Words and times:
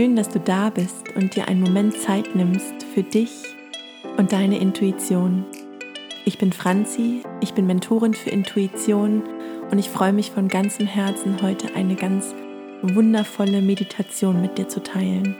Schön, 0.00 0.16
dass 0.16 0.30
du 0.30 0.40
da 0.40 0.70
bist 0.70 1.14
und 1.14 1.36
dir 1.36 1.46
einen 1.46 1.60
Moment 1.60 1.94
Zeit 1.94 2.34
nimmst 2.34 2.72
für 2.94 3.02
dich 3.02 3.32
und 4.16 4.32
deine 4.32 4.58
Intuition. 4.58 5.44
Ich 6.24 6.38
bin 6.38 6.54
Franzi, 6.54 7.20
ich 7.42 7.52
bin 7.52 7.66
Mentorin 7.66 8.14
für 8.14 8.30
Intuition 8.30 9.22
und 9.70 9.78
ich 9.78 9.90
freue 9.90 10.14
mich 10.14 10.30
von 10.30 10.48
ganzem 10.48 10.86
Herzen, 10.86 11.42
heute 11.42 11.74
eine 11.74 11.96
ganz 11.96 12.34
wundervolle 12.80 13.60
Meditation 13.60 14.40
mit 14.40 14.56
dir 14.56 14.68
zu 14.68 14.82
teilen. 14.82 15.36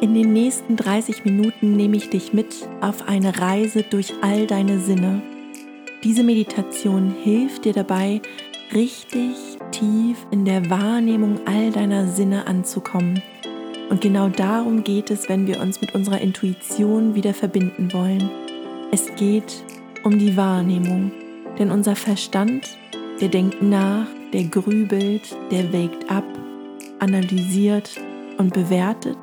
In 0.00 0.14
den 0.14 0.32
nächsten 0.32 0.76
30 0.76 1.26
Minuten 1.26 1.76
nehme 1.76 1.98
ich 1.98 2.08
dich 2.08 2.32
mit 2.32 2.66
auf 2.80 3.06
eine 3.06 3.38
Reise 3.38 3.82
durch 3.82 4.14
all 4.22 4.46
deine 4.46 4.78
Sinne. 4.78 5.20
Diese 6.02 6.22
Meditation 6.22 7.14
hilft 7.22 7.66
dir 7.66 7.74
dabei, 7.74 8.22
richtig 8.72 9.36
tief 9.72 10.16
in 10.30 10.46
der 10.46 10.70
Wahrnehmung 10.70 11.38
all 11.44 11.70
deiner 11.70 12.08
Sinne 12.08 12.46
anzukommen. 12.46 13.22
Und 13.90 14.00
genau 14.00 14.28
darum 14.28 14.84
geht 14.84 15.10
es, 15.10 15.28
wenn 15.28 15.46
wir 15.46 15.60
uns 15.60 15.80
mit 15.80 15.94
unserer 15.94 16.20
Intuition 16.20 17.14
wieder 17.14 17.34
verbinden 17.34 17.92
wollen. 17.92 18.30
Es 18.90 19.14
geht 19.16 19.64
um 20.04 20.18
die 20.18 20.36
Wahrnehmung, 20.36 21.12
denn 21.58 21.70
unser 21.70 21.96
Verstand, 21.96 22.78
der 23.20 23.28
denkt 23.28 23.62
nach, 23.62 24.06
der 24.32 24.44
grübelt, 24.44 25.36
der 25.50 25.72
wägt 25.72 26.10
ab, 26.10 26.24
analysiert 26.98 28.00
und 28.38 28.54
bewertet. 28.54 29.18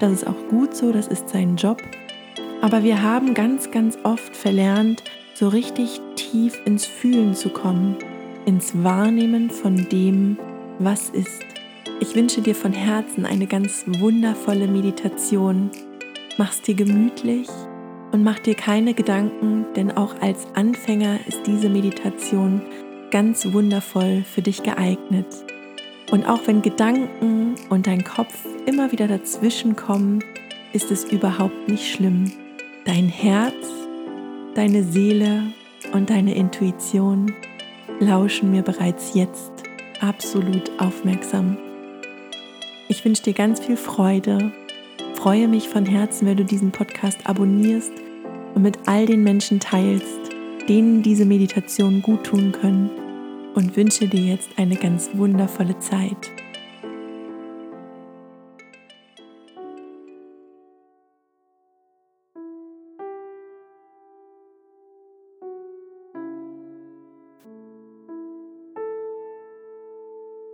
Das 0.00 0.12
ist 0.12 0.26
auch 0.26 0.48
gut 0.48 0.74
so, 0.74 0.92
das 0.92 1.06
ist 1.06 1.28
sein 1.28 1.56
Job. 1.56 1.80
Aber 2.60 2.82
wir 2.82 3.02
haben 3.02 3.34
ganz, 3.34 3.70
ganz 3.70 3.98
oft 4.04 4.34
verlernt, 4.36 5.02
so 5.34 5.48
richtig 5.48 6.00
tief 6.16 6.60
ins 6.64 6.86
Fühlen 6.86 7.34
zu 7.34 7.48
kommen, 7.48 7.96
ins 8.46 8.72
Wahrnehmen 8.82 9.50
von 9.50 9.88
dem, 9.88 10.38
was 10.78 11.10
ist. 11.10 11.53
Ich 12.00 12.16
wünsche 12.16 12.42
dir 12.42 12.56
von 12.56 12.72
Herzen 12.72 13.24
eine 13.24 13.46
ganz 13.46 13.84
wundervolle 13.86 14.66
Meditation. 14.66 15.70
Mach's 16.38 16.60
dir 16.60 16.74
gemütlich 16.74 17.48
und 18.10 18.24
mach 18.24 18.40
dir 18.40 18.54
keine 18.56 18.94
Gedanken, 18.94 19.66
denn 19.76 19.96
auch 19.96 20.20
als 20.20 20.46
Anfänger 20.54 21.20
ist 21.26 21.46
diese 21.46 21.68
Meditation 21.68 22.62
ganz 23.12 23.52
wundervoll 23.52 24.24
für 24.24 24.42
dich 24.42 24.64
geeignet. 24.64 25.26
Und 26.10 26.28
auch 26.28 26.40
wenn 26.46 26.62
Gedanken 26.62 27.54
und 27.70 27.86
dein 27.86 28.02
Kopf 28.02 28.44
immer 28.66 28.90
wieder 28.90 29.06
dazwischen 29.06 29.76
kommen, 29.76 30.22
ist 30.72 30.90
es 30.90 31.04
überhaupt 31.04 31.68
nicht 31.68 31.92
schlimm. 31.92 32.32
Dein 32.84 33.08
Herz, 33.08 33.54
deine 34.54 34.82
Seele 34.82 35.44
und 35.92 36.10
deine 36.10 36.34
Intuition 36.34 37.32
lauschen 38.00 38.50
mir 38.50 38.62
bereits 38.62 39.14
jetzt 39.14 39.52
absolut 40.00 40.70
aufmerksam. 40.78 41.56
Ich 42.96 43.04
wünsche 43.04 43.24
dir 43.24 43.32
ganz 43.32 43.58
viel 43.58 43.76
Freude. 43.76 44.52
Freue 45.16 45.48
mich 45.48 45.68
von 45.68 45.84
Herzen, 45.84 46.28
wenn 46.28 46.36
du 46.36 46.44
diesen 46.44 46.70
Podcast 46.70 47.18
abonnierst 47.26 47.90
und 48.54 48.62
mit 48.62 48.78
all 48.86 49.04
den 49.04 49.24
Menschen 49.24 49.58
teilst, 49.58 50.30
denen 50.68 51.02
diese 51.02 51.24
Meditation 51.24 52.02
gut 52.02 52.22
tun 52.22 52.52
können 52.52 52.90
und 53.56 53.76
wünsche 53.76 54.06
dir 54.06 54.20
jetzt 54.20 54.48
eine 54.58 54.76
ganz 54.76 55.10
wundervolle 55.14 55.76
Zeit. 55.80 56.30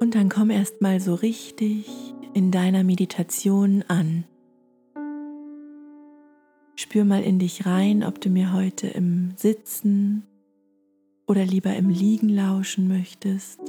Und 0.00 0.14
dann 0.14 0.30
komm 0.30 0.48
erst 0.48 0.80
mal 0.80 0.98
so 1.00 1.14
richtig 1.14 2.09
in 2.34 2.50
deiner 2.50 2.84
Meditation 2.84 3.84
an. 3.88 4.24
Spür 6.76 7.04
mal 7.04 7.22
in 7.22 7.38
dich 7.38 7.66
rein, 7.66 8.04
ob 8.04 8.20
du 8.20 8.30
mir 8.30 8.52
heute 8.52 8.86
im 8.86 9.32
Sitzen 9.36 10.24
oder 11.26 11.44
lieber 11.44 11.74
im 11.74 11.88
Liegen 11.88 12.28
lauschen 12.28 12.88
möchtest. 12.88 13.60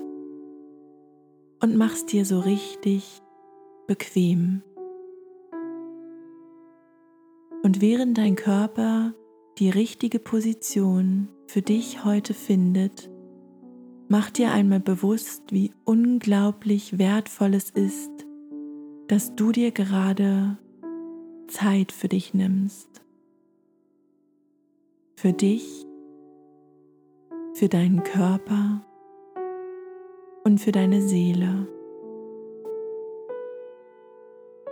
Und 1.61 1.75
mach's 1.75 2.05
dir 2.05 2.25
so 2.25 2.39
richtig 2.39 3.21
bequem. 3.87 4.63
Und 7.63 7.81
während 7.81 8.17
dein 8.17 8.35
Körper 8.35 9.13
die 9.59 9.69
richtige 9.69 10.19
Position 10.19 11.27
für 11.47 11.61
dich 11.61 12.03
heute 12.03 12.33
findet, 12.33 13.11
Mach 14.11 14.29
dir 14.29 14.51
einmal 14.51 14.81
bewusst, 14.81 15.43
wie 15.51 15.71
unglaublich 15.85 16.99
wertvoll 16.99 17.53
es 17.53 17.69
ist, 17.69 18.10
dass 19.11 19.35
du 19.35 19.51
dir 19.51 19.71
gerade 19.71 20.57
Zeit 21.49 21.91
für 21.91 22.07
dich 22.07 22.33
nimmst. 22.33 22.87
Für 25.17 25.33
dich, 25.33 25.85
für 27.53 27.67
deinen 27.67 28.03
Körper 28.03 28.85
und 30.45 30.61
für 30.61 30.71
deine 30.71 31.01
Seele. 31.01 31.67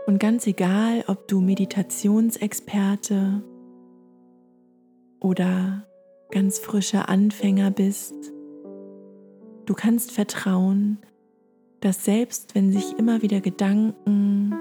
Und 0.07 0.19
ganz 0.19 0.47
egal, 0.47 1.03
ob 1.07 1.27
du 1.27 1.41
Meditationsexperte 1.41 3.43
oder 5.19 5.85
ganz 6.31 6.59
frischer 6.59 7.09
Anfänger 7.09 7.71
bist, 7.71 8.15
Du 9.69 9.75
kannst 9.75 10.11
vertrauen, 10.11 10.97
dass 11.81 12.03
selbst 12.03 12.55
wenn 12.55 12.71
sich 12.71 12.97
immer 12.97 13.21
wieder 13.21 13.41
Gedanken 13.41 14.53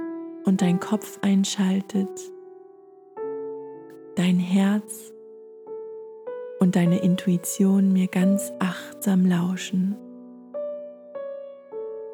und 0.45 0.63
dein 0.63 0.81
Kopf 0.81 1.19
einschaltet, 1.23 2.09
dein 4.15 4.39
Herz 4.39 5.13
und 6.61 6.77
deine 6.77 6.99
Intuition 6.99 7.93
mir 7.93 8.09
ganz 8.09 8.53
achtsam 8.59 9.27
lauschen. 9.27 9.97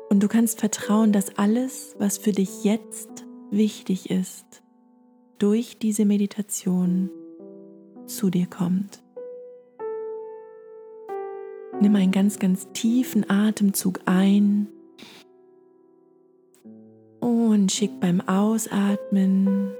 Und 0.09 0.23
du 0.23 0.29
kannst 0.29 0.61
vertrauen, 0.61 1.13
dass 1.13 1.37
alles, 1.39 1.97
was 1.99 2.19
für 2.19 2.33
dich 2.33 2.65
jetzt 2.65 3.27
wichtig 3.51 4.11
ist, 4.11 4.63
durch 5.39 5.79
diese 5.79 6.05
Meditation 6.05 7.11
zu 8.07 8.31
dir 8.31 8.47
kommt. 8.47 9.03
Nimm 11.81 11.97
einen 11.97 12.13
ganz, 12.13 12.39
ganz 12.39 12.69
tiefen 12.73 13.29
Atemzug 13.29 14.01
ein 14.07 14.69
und 17.55 17.71
schick 17.71 18.01
beim 18.01 18.21
Ausatmen 18.21 19.71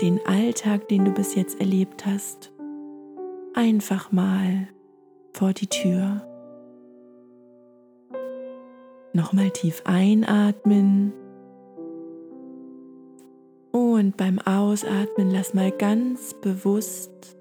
den 0.00 0.24
Alltag, 0.26 0.86
den 0.86 1.06
du 1.06 1.10
bis 1.10 1.34
jetzt 1.34 1.58
erlebt 1.58 2.06
hast, 2.06 2.52
einfach 3.52 4.12
mal 4.12 4.68
vor 5.32 5.52
die 5.52 5.66
Tür. 5.66 6.24
Nochmal 9.12 9.50
tief 9.50 9.82
einatmen 9.86 11.12
und 13.72 14.16
beim 14.16 14.38
Ausatmen 14.38 15.30
lass 15.32 15.52
mal 15.52 15.72
ganz 15.72 16.32
bewusst 16.34 17.36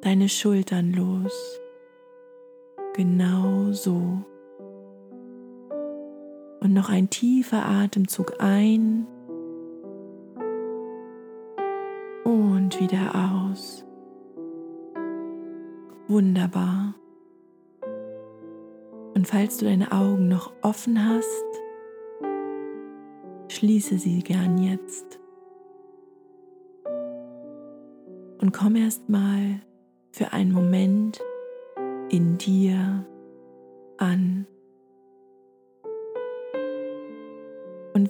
deine 0.00 0.30
Schultern 0.30 0.94
los. 0.94 1.60
Genau 2.94 3.72
so. 3.72 4.24
Und 6.62 6.74
noch 6.74 6.90
ein 6.90 7.10
tiefer 7.10 7.66
Atemzug 7.66 8.34
ein 8.38 9.04
und 12.22 12.78
wieder 12.78 13.10
aus. 13.50 13.84
Wunderbar. 16.06 16.94
Und 19.14 19.26
falls 19.26 19.56
du 19.56 19.64
deine 19.64 19.90
Augen 19.90 20.28
noch 20.28 20.52
offen 20.62 21.04
hast, 21.04 21.62
schließe 23.48 23.98
sie 23.98 24.20
gern 24.20 24.58
jetzt. 24.58 25.18
Und 28.38 28.52
komm 28.52 28.76
erst 28.76 29.08
mal 29.08 29.58
für 30.12 30.32
einen 30.32 30.52
Moment 30.52 31.20
in 32.08 32.38
dir 32.38 33.04
an. 33.98 34.46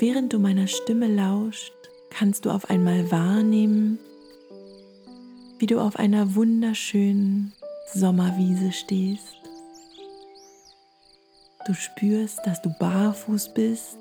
Während 0.02 0.32
du 0.32 0.40
meiner 0.40 0.66
Stimme 0.66 1.06
lauscht, 1.06 1.72
kannst 2.10 2.44
du 2.44 2.50
auf 2.50 2.68
einmal 2.68 3.12
wahrnehmen, 3.12 4.00
wie 5.60 5.66
du 5.66 5.78
auf 5.78 5.94
einer 5.94 6.34
wunderschönen 6.34 7.52
Sommerwiese 7.94 8.72
stehst. 8.72 9.36
Du 11.66 11.74
spürst, 11.74 12.40
dass 12.44 12.60
du 12.62 12.70
barfuß 12.80 13.54
bist 13.54 13.96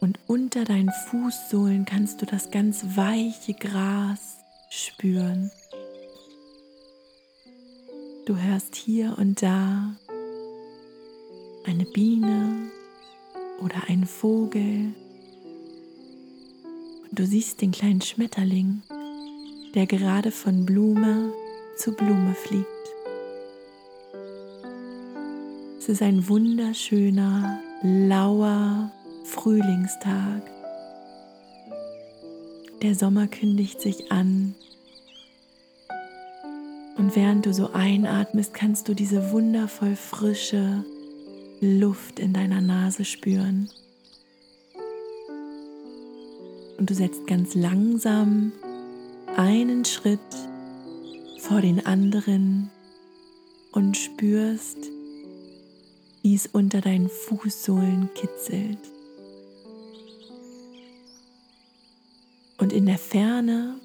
und 0.00 0.18
unter 0.26 0.64
deinen 0.64 0.90
Fußsohlen 1.10 1.84
kannst 1.84 2.22
du 2.22 2.24
das 2.24 2.50
ganz 2.50 2.82
weiche 2.96 3.52
Gras 3.52 4.38
spüren. 4.70 5.50
Du 8.24 8.38
hörst 8.38 8.74
hier 8.74 9.16
und 9.18 9.42
da 9.42 9.94
eine 11.66 11.84
Biene 11.84 12.70
oder 13.62 13.88
ein 13.88 14.06
Vogel. 14.06 14.94
Und 17.08 17.18
du 17.18 17.26
siehst 17.26 17.60
den 17.60 17.72
kleinen 17.72 18.00
Schmetterling, 18.00 18.82
der 19.74 19.86
gerade 19.86 20.30
von 20.30 20.66
Blume 20.66 21.32
zu 21.76 21.92
Blume 21.92 22.34
fliegt. 22.34 22.66
Es 25.78 25.88
ist 25.88 26.02
ein 26.02 26.28
wunderschöner, 26.28 27.60
lauer 27.82 28.90
Frühlingstag. 29.24 30.42
Der 32.82 32.94
Sommer 32.94 33.28
kündigt 33.28 33.80
sich 33.80 34.10
an. 34.10 34.54
Und 36.96 37.14
während 37.14 37.46
du 37.46 37.52
so 37.52 37.72
einatmest, 37.72 38.54
kannst 38.54 38.88
du 38.88 38.94
diese 38.94 39.30
wundervoll 39.30 39.96
frische 39.96 40.84
Luft 41.60 42.18
in 42.18 42.32
deiner 42.32 42.60
Nase 42.60 43.04
spüren. 43.04 43.70
Und 46.78 46.90
du 46.90 46.94
setzt 46.94 47.26
ganz 47.26 47.54
langsam 47.54 48.52
einen 49.36 49.84
Schritt 49.84 50.20
vor 51.40 51.60
den 51.60 51.84
anderen 51.86 52.70
und 53.72 53.96
spürst, 53.96 54.78
wie 56.22 56.34
es 56.34 56.46
unter 56.46 56.80
deinen 56.80 57.08
Fußsohlen 57.08 58.10
kitzelt. 58.14 58.78
Und 62.58 62.72
in 62.72 62.86
der 62.86 62.98
Ferne 62.98 63.76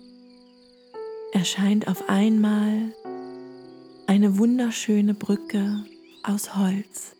erscheint 1.33 1.87
auf 1.87 2.09
einmal 2.09 2.93
eine 4.07 4.37
wunderschöne 4.37 5.13
Brücke 5.13 5.85
aus 6.23 6.55
Holz. 6.55 7.15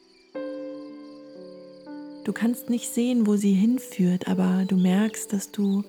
Du 2.24 2.34
kannst 2.34 2.70
nicht 2.70 2.94
sehen, 2.94 3.26
wo 3.26 3.36
sie 3.36 3.54
hinführt, 3.54 4.28
aber 4.28 4.66
du 4.68 4.76
merkst, 4.78 5.34
dass 5.34 5.52
du 5.52 5.84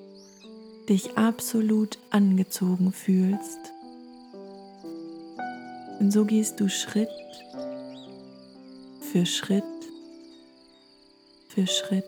dich 0.89 1.17
absolut 1.17 1.99
angezogen 2.09 2.91
fühlst. 2.91 3.59
Und 5.99 6.11
so 6.11 6.25
gehst 6.25 6.59
du 6.59 6.69
Schritt 6.69 7.09
für 8.99 9.25
Schritt 9.25 9.63
für 11.53 11.67
Schritt 11.67 12.03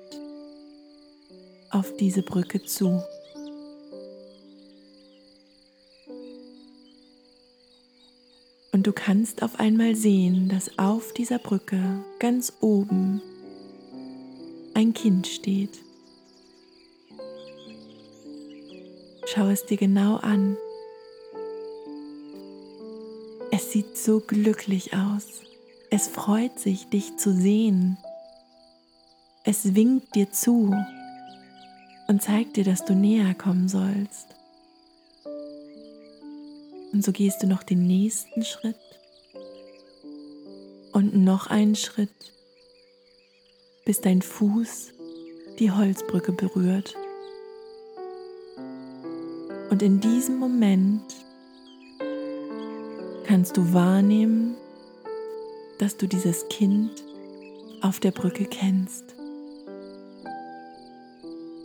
auf 1.69 1.95
diese 1.97 2.23
Brücke 2.23 2.63
zu. 2.63 3.03
Und 8.71 8.87
du 8.87 8.91
kannst 8.91 9.43
auf 9.43 9.59
einmal 9.59 9.95
sehen, 9.95 10.49
dass 10.49 10.79
auf 10.79 11.13
dieser 11.13 11.37
Brücke 11.37 12.03
ganz 12.19 12.53
oben 12.59 13.21
ein 14.75 14.93
Kind 14.93 15.25
steht. 15.25 15.79
Schau 19.25 19.47
es 19.47 19.65
dir 19.65 19.77
genau 19.77 20.17
an. 20.17 20.57
Es 23.51 23.71
sieht 23.71 23.97
so 23.97 24.19
glücklich 24.19 24.93
aus. 24.93 25.41
Es 25.89 26.07
freut 26.07 26.59
sich, 26.59 26.89
dich 26.89 27.15
zu 27.15 27.33
sehen. 27.33 27.97
Es 29.45 29.75
winkt 29.75 30.13
dir 30.13 30.31
zu 30.31 30.75
und 32.07 32.21
zeigt 32.21 32.57
dir, 32.57 32.65
dass 32.65 32.83
du 32.83 32.93
näher 32.93 33.33
kommen 33.33 33.69
sollst. 33.69 34.27
Und 36.91 37.03
so 37.03 37.13
gehst 37.13 37.41
du 37.43 37.47
noch 37.47 37.63
den 37.63 37.87
nächsten 37.87 38.43
Schritt 38.43 38.75
und 40.91 41.15
noch 41.15 41.47
einen 41.47 41.75
Schritt, 41.75 42.33
bis 43.85 44.01
dein 44.01 44.21
Fuß 44.21 44.93
die 45.59 45.71
Holzbrücke 45.71 46.33
berührt. 46.33 46.95
Und 49.69 49.81
in 49.81 49.99
diesem 49.99 50.37
Moment 50.37 51.03
kannst 53.25 53.57
du 53.57 53.73
wahrnehmen, 53.73 54.55
dass 55.79 55.97
du 55.97 56.07
dieses 56.07 56.47
Kind 56.49 56.91
auf 57.81 57.99
der 57.99 58.11
Brücke 58.11 58.45
kennst. 58.45 59.15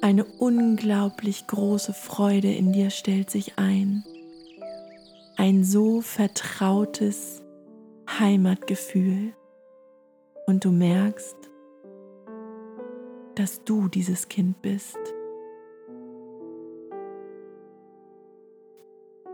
Eine 0.03 0.25
unglaublich 0.25 1.47
große 1.47 1.93
Freude 1.93 2.53
in 2.53 2.73
dir 2.73 2.91
stellt 2.91 3.31
sich 3.31 3.59
ein. 3.59 4.05
Ein 5.37 5.63
so 5.63 6.01
vertrautes 6.01 7.43
Heimatgefühl. 8.19 9.35
Und 10.47 10.65
du 10.65 10.71
merkst, 10.71 11.40
dass 13.35 13.65
du 13.65 13.89
dieses 13.89 14.29
Kind 14.29 14.63
bist. 14.63 14.99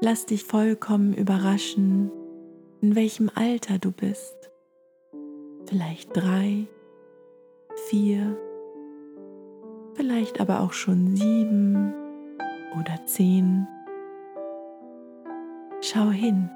Lass 0.00 0.26
dich 0.26 0.44
vollkommen 0.44 1.14
überraschen, 1.14 2.10
in 2.80 2.94
welchem 2.94 3.30
Alter 3.34 3.78
du 3.78 3.90
bist 3.92 4.50
vielleicht 5.68 6.16
drei, 6.16 6.66
vier, 7.88 8.36
vielleicht 9.94 10.40
aber 10.40 10.60
auch 10.60 10.72
schon 10.72 11.16
sieben 11.16 11.92
oder 12.78 13.04
zehn. 13.06 13.66
Schau 15.80 16.10
hin 16.10 16.50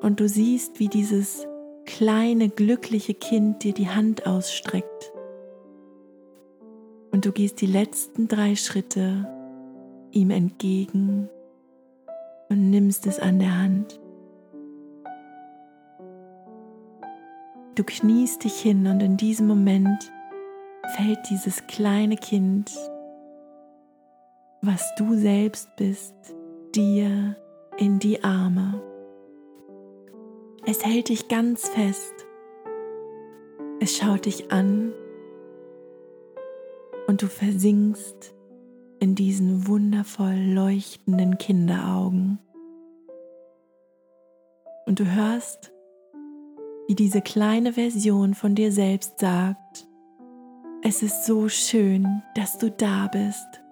und 0.00 0.20
du 0.20 0.28
siehst, 0.28 0.78
wie 0.78 0.88
dieses 0.88 1.46
kleine 1.84 2.48
glückliche 2.48 3.14
Kind 3.14 3.64
dir 3.64 3.72
die 3.72 3.88
Hand 3.88 4.26
ausstreckt. 4.26 5.12
Und 7.18 7.24
du 7.24 7.32
gehst 7.32 7.60
die 7.60 7.66
letzten 7.66 8.28
drei 8.28 8.54
Schritte 8.54 9.26
ihm 10.12 10.30
entgegen 10.30 11.28
und 12.48 12.70
nimmst 12.70 13.08
es 13.08 13.18
an 13.18 13.40
der 13.40 13.58
Hand. 13.58 13.98
Du 17.74 17.82
kniest 17.82 18.44
dich 18.44 18.60
hin 18.60 18.86
und 18.86 19.02
in 19.02 19.16
diesem 19.16 19.48
Moment 19.48 20.12
fällt 20.94 21.18
dieses 21.28 21.66
kleine 21.66 22.14
Kind, 22.14 22.70
was 24.62 24.94
du 24.94 25.16
selbst 25.16 25.74
bist, 25.74 26.14
dir 26.72 27.34
in 27.78 27.98
die 27.98 28.22
Arme. 28.22 28.80
Es 30.66 30.86
hält 30.86 31.08
dich 31.08 31.26
ganz 31.26 31.68
fest. 31.68 32.14
Es 33.80 33.96
schaut 33.96 34.26
dich 34.26 34.52
an 34.52 34.92
und 37.18 37.22
du 37.24 37.34
versinkst 37.34 38.32
in 39.00 39.16
diesen 39.16 39.66
wundervoll 39.66 40.36
leuchtenden 40.36 41.36
Kinderaugen. 41.36 42.38
Und 44.86 45.00
du 45.00 45.04
hörst, 45.04 45.72
wie 46.86 46.94
diese 46.94 47.20
kleine 47.20 47.72
Version 47.72 48.34
von 48.34 48.54
dir 48.54 48.70
selbst 48.70 49.18
sagt, 49.18 49.88
es 50.84 51.02
ist 51.02 51.26
so 51.26 51.48
schön, 51.48 52.22
dass 52.36 52.56
du 52.56 52.70
da 52.70 53.08
bist. 53.08 53.64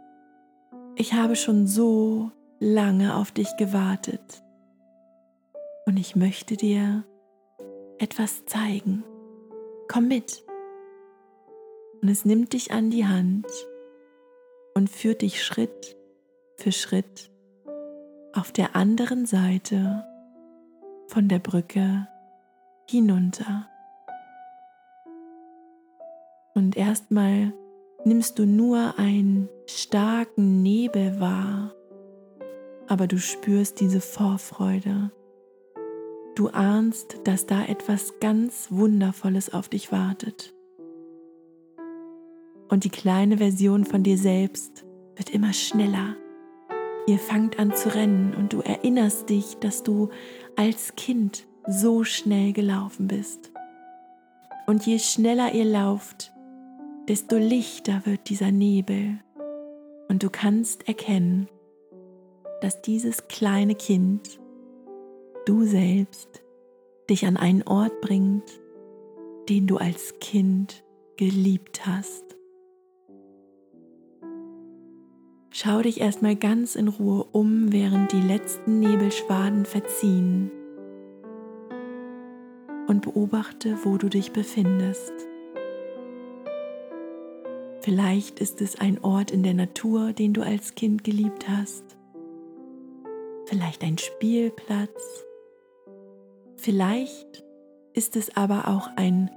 Ich 0.97 1.13
habe 1.13 1.37
schon 1.37 1.69
so 1.69 2.33
lange 2.59 3.15
auf 3.15 3.31
dich 3.31 3.57
gewartet 3.59 4.43
und 5.87 5.99
ich 5.99 6.17
möchte 6.17 6.57
dir 6.57 7.05
etwas 7.99 8.45
zeigen. 8.47 9.05
Komm 9.87 10.09
mit. 10.09 10.46
Und 12.03 12.09
es 12.09 12.25
nimmt 12.25 12.53
dich 12.53 12.73
an 12.73 12.91
die 12.91 13.07
Hand 13.07 13.47
und 14.75 14.91
führt 14.91 15.23
dich 15.23 15.43
Schritt 15.43 15.97
für 16.57 16.73
Schritt 16.73 17.31
auf 18.33 18.53
der 18.53 18.77
anderen 18.77 19.27
Seite 19.27 20.05
von 21.09 21.29
der 21.29 21.39
Brücke 21.39 22.07
hinunter. 22.89 23.69
Und 26.55 26.77
erstmal 26.77 27.53
nimmst 28.05 28.39
du 28.39 28.47
nur 28.47 28.99
einen 28.99 29.49
starken 29.67 30.63
Nebel 30.63 31.21
wahr, 31.21 31.75
aber 32.89 33.07
du 33.07 33.19
spürst 33.19 33.81
diese 33.81 34.01
Vorfreude. 34.01 35.11
Du 36.35 36.49
ahnst, 36.49 37.19
dass 37.25 37.47
da 37.47 37.65
etwas 37.65 38.21
ganz 38.21 38.71
Wundervolles 38.71 39.53
auf 39.53 39.69
dich 39.69 39.91
wartet. 39.91 40.56
Und 42.69 42.85
die 42.85 42.91
kleine 42.91 43.39
Version 43.39 43.85
von 43.85 44.03
dir 44.03 44.19
selbst 44.19 44.85
wird 45.17 45.31
immer 45.31 45.53
schneller. 45.53 46.17
Ihr 47.07 47.19
fangt 47.19 47.59
an 47.59 47.75
zu 47.75 47.95
rennen 47.95 48.35
und 48.35 48.53
du 48.53 48.61
erinnerst 48.61 49.31
dich, 49.31 49.57
dass 49.59 49.83
du 49.83 50.11
als 50.57 50.97
Kind 50.97 51.47
so 51.69 52.05
schnell 52.05 52.53
gelaufen 52.53 53.07
bist. 53.07 53.53
Und 54.67 54.85
je 54.87 54.99
schneller 54.99 55.55
ihr 55.55 55.65
lauft, 55.65 56.33
desto 57.09 57.37
lichter 57.37 58.03
wird 58.05 58.29
dieser 58.29 58.51
Nebel 58.51 59.21
und 60.09 60.23
du 60.23 60.31
kannst 60.31 60.89
erkennen, 60.89 61.49
dass 62.61 62.83
dieses 62.83 63.29
kleine 63.29 63.75
Kind, 63.75 64.41
du 65.45 65.65
selbst, 65.65 66.43
dich 67.09 67.27
an 67.27 67.37
einen 67.37 67.63
Ort 67.63 68.01
bringt, 68.01 68.61
den 69.49 69.69
du 69.69 69.77
als 69.77 70.15
Kind 70.21 70.85
geliebt 71.17 71.87
hast. 71.87 72.26
Schau 75.59 75.81
dich 75.81 76.03
erstmal 76.03 76.37
ganz 76.37 76.77
in 76.77 76.87
Ruhe 76.87 77.25
um, 77.33 77.73
während 77.73 78.13
die 78.13 78.21
letzten 78.21 78.79
Nebelschwaden 78.79 79.65
verziehen 79.65 80.51
und 82.89 83.01
beobachte, 83.01 83.79
wo 83.83 83.97
du 83.97 84.11
dich 84.11 84.33
befindest. 84.33 85.15
Vielleicht 87.81 88.39
ist 88.39 88.61
es 88.61 88.79
ein 88.79 89.03
Ort 89.03 89.31
in 89.31 89.43
der 89.43 89.55
Natur, 89.55 90.13
den 90.13 90.35
du 90.35 90.43
als 90.43 90.75
Kind 90.75 91.05
geliebt 91.05 91.49
hast. 91.49 91.97
Vielleicht 93.47 93.83
ein 93.83 93.97
Spielplatz. 93.97 95.25
Vielleicht 96.57 97.45
ist 97.95 98.15
es 98.17 98.37
aber 98.37 98.69
auch 98.69 98.91
ein 98.97 99.31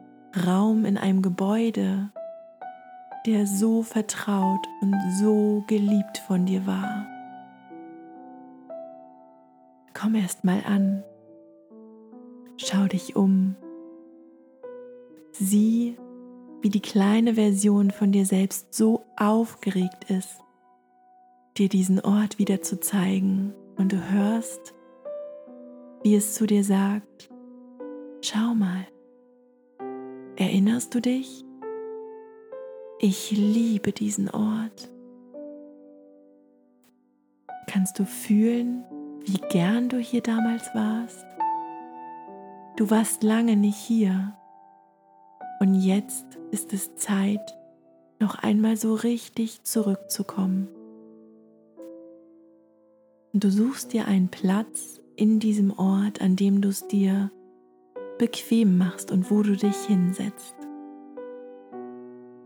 Raum 0.45 0.83
in 0.83 0.97
einem 0.97 1.21
Gebäude, 1.21 2.11
der 3.25 3.45
so 3.45 3.83
vertraut 3.83 4.65
und 4.81 4.95
so 5.19 5.63
geliebt 5.67 6.19
von 6.19 6.45
dir 6.45 6.65
war. 6.65 7.05
Komm 9.93 10.15
erst 10.15 10.43
mal 10.43 10.63
an. 10.65 11.03
Schau 12.57 12.85
dich 12.88 13.15
um. 13.15 13.55
Sieh, 15.31 15.97
wie 16.61 16.69
die 16.69 16.81
kleine 16.81 17.35
Version 17.35 17.91
von 17.91 18.11
dir 18.11 18.25
selbst 18.25 18.73
so 18.73 19.05
aufgeregt 19.17 20.09
ist, 20.09 20.39
dir 21.57 21.69
diesen 21.69 21.99
Ort 21.99 22.39
wieder 22.39 22.61
zu 22.61 22.79
zeigen 22.79 23.53
und 23.77 23.91
du 23.91 24.11
hörst, 24.11 24.73
wie 26.03 26.15
es 26.15 26.35
zu 26.35 26.45
dir 26.45 26.63
sagt, 26.63 27.29
schau 28.21 28.53
mal, 28.53 28.85
erinnerst 30.35 30.95
du 30.95 31.01
dich? 31.01 31.45
Ich 33.01 33.31
liebe 33.31 33.93
diesen 33.93 34.29
Ort. 34.29 34.89
Kannst 37.65 37.97
du 37.97 38.03
fühlen, 38.03 38.83
wie 39.23 39.39
gern 39.49 39.87
du 39.87 39.99
hier 39.99 40.19
damals 40.19 40.65
warst? 40.75 41.25
Du 42.75 42.89
warst 42.89 43.23
lange 43.23 43.55
nicht 43.55 43.77
hier 43.77 44.35
und 45.61 45.75
jetzt 45.75 46.25
ist 46.51 46.73
es 46.73 46.93
Zeit, 46.97 47.57
noch 48.19 48.35
einmal 48.35 48.75
so 48.75 48.95
richtig 48.95 49.63
zurückzukommen. 49.63 50.67
Du 53.31 53.49
suchst 53.49 53.93
dir 53.93 54.07
einen 54.07 54.27
Platz 54.27 54.99
in 55.15 55.39
diesem 55.39 55.71
Ort, 55.71 56.19
an 56.19 56.35
dem 56.35 56.59
du 56.59 56.67
es 56.67 56.85
dir 56.89 57.31
bequem 58.17 58.77
machst 58.77 59.09
und 59.09 59.31
wo 59.31 59.41
du 59.41 59.55
dich 59.55 59.77
hinsetzt. 59.87 60.58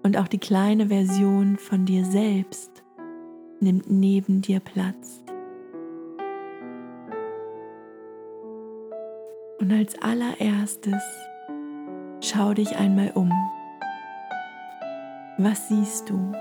Und 0.03 0.17
auch 0.17 0.27
die 0.27 0.37
kleine 0.37 0.87
Version 0.87 1.57
von 1.57 1.85
dir 1.85 2.03
selbst 2.03 2.83
nimmt 3.61 3.89
neben 3.89 4.41
dir 4.41 4.59
Platz. 4.59 5.23
Und 9.59 9.71
als 9.71 9.99
allererstes 10.01 11.01
schau 12.19 12.53
dich 12.53 12.75
einmal 12.75 13.11
um. 13.15 13.31
Was 15.37 15.69
siehst 15.69 16.09
du? 16.09 16.33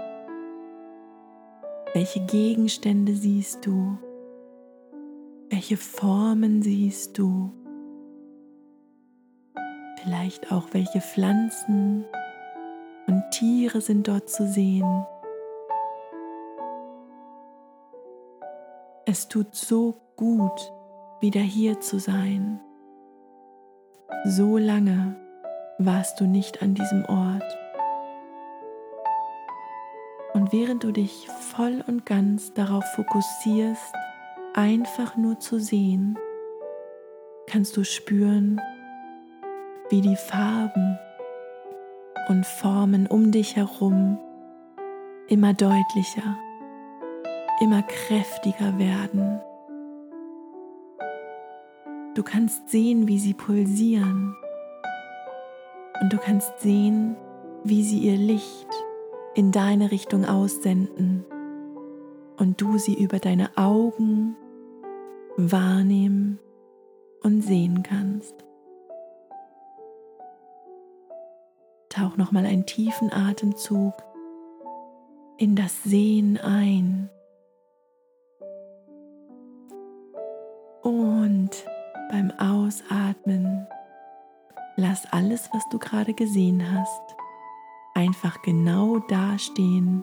Welche 1.94 2.20
Gegenstände 2.26 3.14
siehst 3.14 3.64
du? 3.64 3.96
Welche 5.50 5.76
Formen 5.76 6.62
siehst 6.62 7.16
du? 7.16 7.52
Vielleicht 10.02 10.50
auch 10.50 10.68
welche 10.72 11.00
Pflanzen 11.00 12.04
und 13.06 13.22
Tiere 13.30 13.80
sind 13.80 14.08
dort 14.08 14.28
zu 14.28 14.46
sehen. 14.46 15.06
Es 19.06 19.28
tut 19.28 19.54
so 19.54 19.96
gut, 20.16 20.72
wieder 21.20 21.40
hier 21.40 21.80
zu 21.80 21.98
sein. 21.98 22.60
So 24.24 24.56
lange 24.58 25.16
warst 25.78 26.20
du 26.20 26.24
nicht 26.24 26.62
an 26.62 26.74
diesem 26.74 27.04
Ort. 27.06 27.58
Und 30.34 30.52
während 30.52 30.84
du 30.84 30.92
dich 30.92 31.28
voll 31.28 31.82
und 31.86 32.06
ganz 32.06 32.54
darauf 32.54 32.84
fokussierst, 32.94 33.94
einfach 34.54 35.16
nur 35.16 35.38
zu 35.40 35.58
sehen, 35.58 36.18
kannst 37.46 37.76
du 37.76 37.84
spüren, 37.84 38.60
wie 39.90 40.00
die 40.00 40.16
Farben 40.16 40.98
und 42.28 42.46
Formen 42.46 43.06
um 43.06 43.30
dich 43.30 43.56
herum 43.56 44.18
immer 45.28 45.54
deutlicher, 45.54 46.36
immer 47.60 47.82
kräftiger 47.82 48.78
werden. 48.78 49.40
Du 52.14 52.22
kannst 52.22 52.68
sehen, 52.68 53.08
wie 53.08 53.18
sie 53.18 53.34
pulsieren 53.34 54.36
und 56.02 56.12
du 56.12 56.18
kannst 56.18 56.60
sehen, 56.60 57.16
wie 57.64 57.82
sie 57.82 58.00
ihr 58.00 58.16
Licht 58.16 58.68
in 59.34 59.50
deine 59.50 59.90
Richtung 59.90 60.26
aussenden 60.26 61.24
und 62.36 62.60
du 62.60 62.76
sie 62.76 63.02
über 63.02 63.18
deine 63.18 63.56
Augen 63.56 64.36
wahrnehmen 65.36 66.38
und 67.22 67.42
sehen 67.42 67.82
kannst. 67.82 68.34
Tauch 71.92 72.16
nochmal 72.16 72.46
einen 72.46 72.64
tiefen 72.64 73.12
Atemzug 73.12 73.92
in 75.36 75.54
das 75.54 75.82
Sehen 75.82 76.38
ein. 76.38 77.10
Und 80.80 81.50
beim 82.10 82.30
Ausatmen 82.38 83.66
lass 84.76 85.04
alles, 85.12 85.50
was 85.52 85.68
du 85.68 85.78
gerade 85.78 86.14
gesehen 86.14 86.64
hast, 86.72 87.14
einfach 87.94 88.40
genau 88.40 88.98
da 89.10 89.38
stehen, 89.38 90.02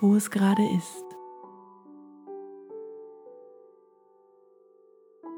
wo 0.00 0.16
es 0.16 0.32
gerade 0.32 0.64
ist. 0.76 1.04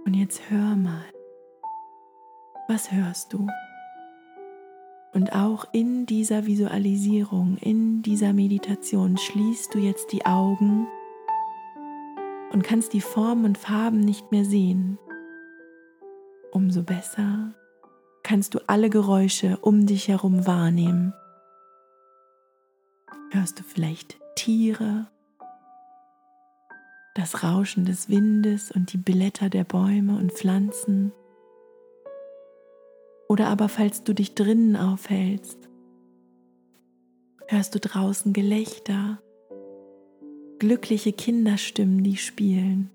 Und 0.06 0.14
jetzt 0.14 0.48
hör 0.48 0.74
mal, 0.74 1.04
was 2.66 2.90
hörst 2.90 3.34
du? 3.34 3.46
Und 5.14 5.32
auch 5.32 5.66
in 5.72 6.06
dieser 6.06 6.44
Visualisierung, 6.44 7.56
in 7.60 8.02
dieser 8.02 8.32
Meditation 8.32 9.16
schließt 9.16 9.72
du 9.72 9.78
jetzt 9.78 10.10
die 10.10 10.26
Augen 10.26 10.88
und 12.52 12.64
kannst 12.64 12.92
die 12.92 13.00
Formen 13.00 13.44
und 13.44 13.56
Farben 13.56 14.00
nicht 14.00 14.32
mehr 14.32 14.44
sehen. 14.44 14.98
Umso 16.50 16.82
besser 16.82 17.54
kannst 18.24 18.54
du 18.54 18.58
alle 18.66 18.90
Geräusche 18.90 19.58
um 19.58 19.86
dich 19.86 20.08
herum 20.08 20.48
wahrnehmen. 20.48 21.14
Hörst 23.30 23.60
du 23.60 23.62
vielleicht 23.62 24.18
Tiere, 24.34 25.06
das 27.14 27.44
Rauschen 27.44 27.84
des 27.84 28.08
Windes 28.08 28.72
und 28.72 28.92
die 28.92 28.98
Blätter 28.98 29.48
der 29.48 29.62
Bäume 29.62 30.16
und 30.16 30.32
Pflanzen? 30.32 31.12
Oder 33.28 33.48
aber 33.48 33.68
falls 33.68 34.04
du 34.04 34.12
dich 34.12 34.34
drinnen 34.34 34.76
aufhältst, 34.76 35.58
hörst 37.48 37.74
du 37.74 37.80
draußen 37.80 38.32
Gelächter, 38.32 39.20
glückliche 40.58 41.12
Kinderstimmen, 41.12 42.02
die 42.02 42.16
spielen. 42.16 42.90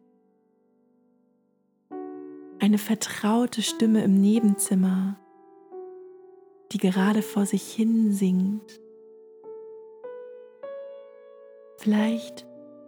Eine 2.60 2.78
vertraute 2.78 3.62
Stimme 3.62 4.04
im 4.04 4.20
Nebenzimmer, 4.20 5.18
die 6.72 6.78
gerade 6.78 7.22
vor 7.22 7.46
sich 7.46 7.72
hin 7.72 8.12
singt. 8.12 8.80
Vielleicht 11.78 12.46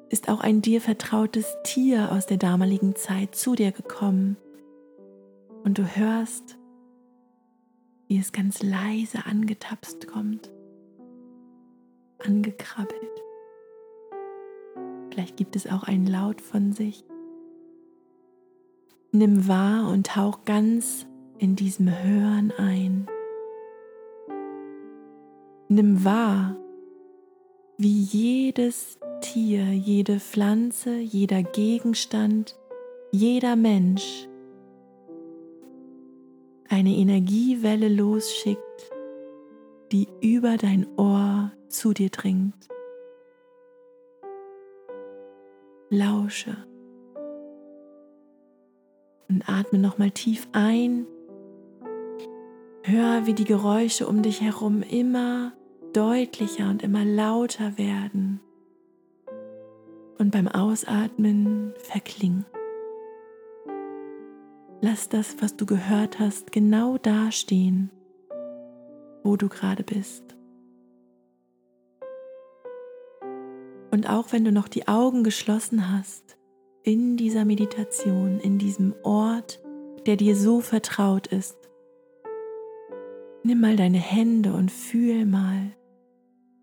ist 0.09 0.27
auch 0.27 0.41
ein 0.41 0.61
dir 0.61 0.81
vertrautes 0.81 1.55
Tier 1.63 2.11
aus 2.11 2.25
der 2.25 2.37
damaligen 2.37 2.95
Zeit 2.95 3.33
zu 3.35 3.55
dir 3.55 3.71
gekommen 3.71 4.35
und 5.63 5.77
du 5.77 5.83
hörst, 5.95 6.57
wie 8.11 8.19
es 8.19 8.33
ganz 8.33 8.61
leise 8.61 9.25
angetapst 9.25 10.05
kommt, 10.05 10.51
angekrabbelt. 12.19 13.23
Vielleicht 15.09 15.37
gibt 15.37 15.55
es 15.55 15.65
auch 15.65 15.83
einen 15.83 16.07
Laut 16.07 16.41
von 16.41 16.73
sich. 16.73 17.05
Nimm 19.13 19.47
wahr 19.47 19.89
und 19.89 20.07
tauch 20.07 20.43
ganz 20.43 21.07
in 21.37 21.55
diesem 21.55 21.87
Hören 21.87 22.51
ein. 22.51 23.07
Nimm 25.69 26.03
wahr, 26.03 26.57
wie 27.77 28.01
jedes 28.01 28.99
Tier, 29.21 29.71
jede 29.71 30.19
Pflanze, 30.19 30.97
jeder 30.97 31.43
Gegenstand, 31.43 32.59
jeder 33.13 33.55
Mensch 33.55 34.27
eine 36.71 36.95
Energiewelle 36.95 37.89
losschickt, 37.89 38.91
die 39.91 40.07
über 40.21 40.55
dein 40.55 40.87
Ohr 40.97 41.51
zu 41.67 41.93
dir 41.93 42.09
dringt. 42.09 42.69
Lausche 45.89 46.55
und 49.27 49.47
atme 49.49 49.79
nochmal 49.79 50.11
tief 50.11 50.47
ein. 50.53 51.05
Hör, 52.83 53.25
wie 53.25 53.33
die 53.33 53.43
Geräusche 53.43 54.07
um 54.07 54.21
dich 54.21 54.39
herum 54.41 54.81
immer 54.81 55.51
deutlicher 55.91 56.69
und 56.69 56.83
immer 56.83 57.03
lauter 57.03 57.77
werden 57.77 58.39
und 60.17 60.31
beim 60.31 60.47
Ausatmen 60.47 61.73
verklingen. 61.79 62.45
Lass 64.83 65.09
das, 65.09 65.39
was 65.39 65.55
du 65.55 65.67
gehört 65.67 66.19
hast, 66.19 66.51
genau 66.51 66.97
da 66.97 67.31
stehen, 67.31 67.91
wo 69.23 69.37
du 69.37 69.47
gerade 69.47 69.83
bist. 69.83 70.23
Und 73.91 74.09
auch 74.09 74.31
wenn 74.31 74.43
du 74.43 74.51
noch 74.51 74.67
die 74.67 74.87
Augen 74.87 75.23
geschlossen 75.23 75.95
hast, 75.95 76.35
in 76.81 77.15
dieser 77.15 77.45
Meditation, 77.45 78.39
in 78.39 78.57
diesem 78.57 78.95
Ort, 79.03 79.61
der 80.07 80.15
dir 80.15 80.35
so 80.35 80.61
vertraut 80.61 81.27
ist, 81.27 81.57
nimm 83.43 83.61
mal 83.61 83.75
deine 83.75 83.99
Hände 83.99 84.51
und 84.53 84.71
fühl 84.71 85.25
mal, 85.25 85.73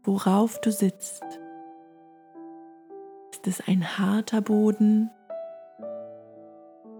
worauf 0.02 0.60
du 0.60 0.72
sitzt. 0.72 1.22
Ist 3.30 3.46
es 3.46 3.60
ein 3.68 3.96
harter 3.96 4.40
Boden 4.40 5.10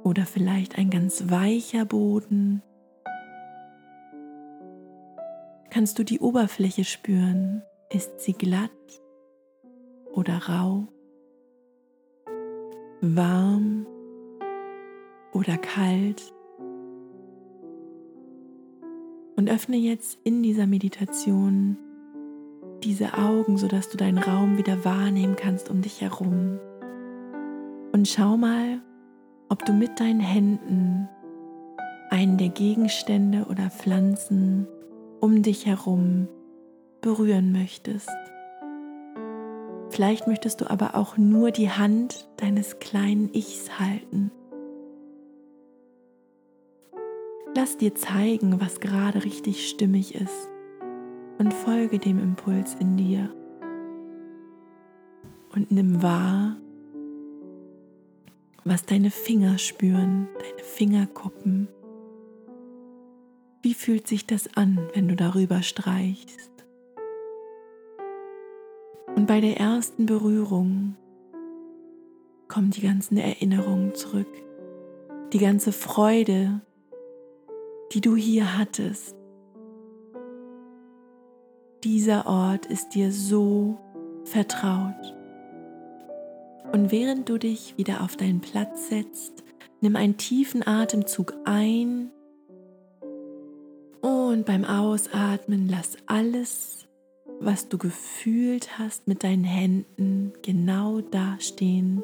oder 0.08 0.24
vielleicht 0.24 0.78
ein 0.78 0.88
ganz 0.88 1.30
weicher 1.30 1.84
Boden? 1.84 2.62
Kannst 5.70 5.98
du 5.98 6.02
die 6.02 6.18
Oberfläche 6.18 6.84
spüren? 6.84 7.62
Ist 7.90 8.20
sie 8.20 8.32
glatt 8.32 8.70
oder 10.12 10.48
rau? 10.48 10.88
Warm 13.02 13.86
oder 15.32 15.58
kalt? 15.58 16.32
Und 19.36 19.50
öffne 19.50 19.76
jetzt 19.76 20.18
in 20.24 20.42
dieser 20.42 20.66
Meditation 20.66 21.76
diese 22.82 23.14
Augen, 23.14 23.58
sodass 23.58 23.90
du 23.90 23.98
deinen 23.98 24.18
Raum 24.18 24.56
wieder 24.56 24.84
wahrnehmen 24.84 25.36
kannst 25.36 25.68
um 25.68 25.82
dich 25.82 26.00
herum. 26.00 26.58
Und 27.92 28.08
schau 28.08 28.36
mal, 28.36 28.80
ob 29.48 29.64
du 29.64 29.72
mit 29.72 30.00
deinen 30.00 30.20
Händen 30.20 31.08
einen 32.10 32.38
der 32.38 32.48
Gegenstände 32.48 33.46
oder 33.50 33.70
Pflanzen 33.70 34.66
um 35.20 35.42
dich 35.42 35.66
herum 35.66 36.28
berühren 37.00 37.52
möchtest. 37.52 38.10
Vielleicht 39.90 40.26
möchtest 40.26 40.60
du 40.60 40.70
aber 40.70 40.94
auch 40.94 41.16
nur 41.16 41.50
die 41.50 41.70
Hand 41.70 42.28
deines 42.36 42.78
kleinen 42.78 43.32
Ichs 43.32 43.78
halten. 43.78 44.30
Lass 47.54 47.76
dir 47.76 47.94
zeigen, 47.94 48.60
was 48.60 48.80
gerade 48.80 49.24
richtig 49.24 49.68
stimmig 49.68 50.14
ist 50.14 50.48
und 51.38 51.52
folge 51.52 51.98
dem 51.98 52.18
Impuls 52.20 52.76
in 52.78 52.96
dir. 52.96 53.30
Und 55.54 55.72
nimm 55.72 56.02
wahr, 56.02 56.56
was 58.68 58.84
deine 58.84 59.10
Finger 59.10 59.58
spüren, 59.58 60.28
deine 60.38 60.62
Fingerkuppen. 60.62 61.68
Wie 63.62 63.74
fühlt 63.74 64.06
sich 64.06 64.26
das 64.26 64.54
an, 64.56 64.78
wenn 64.94 65.08
du 65.08 65.16
darüber 65.16 65.62
streichst? 65.62 66.50
Und 69.16 69.26
bei 69.26 69.40
der 69.40 69.58
ersten 69.58 70.06
Berührung 70.06 70.96
kommen 72.46 72.70
die 72.70 72.82
ganzen 72.82 73.16
Erinnerungen 73.16 73.94
zurück, 73.94 74.28
die 75.32 75.38
ganze 75.38 75.72
Freude, 75.72 76.60
die 77.92 78.00
du 78.00 78.16
hier 78.16 78.56
hattest. 78.56 79.16
Dieser 81.84 82.26
Ort 82.26 82.66
ist 82.66 82.90
dir 82.90 83.12
so 83.12 83.78
vertraut. 84.24 85.17
Und 86.72 86.92
während 86.92 87.28
du 87.28 87.38
dich 87.38 87.76
wieder 87.76 88.02
auf 88.02 88.16
deinen 88.16 88.40
Platz 88.40 88.88
setzt, 88.88 89.44
nimm 89.80 89.96
einen 89.96 90.16
tiefen 90.16 90.66
Atemzug 90.66 91.34
ein 91.44 92.10
und 94.00 94.44
beim 94.44 94.64
Ausatmen 94.64 95.68
lass 95.68 95.96
alles, 96.06 96.86
was 97.40 97.68
du 97.68 97.78
gefühlt 97.78 98.78
hast 98.78 99.08
mit 99.08 99.24
deinen 99.24 99.44
Händen, 99.44 100.32
genau 100.42 101.00
da 101.00 101.36
stehen, 101.40 102.02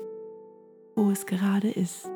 wo 0.96 1.10
es 1.10 1.26
gerade 1.26 1.70
ist. 1.70 2.08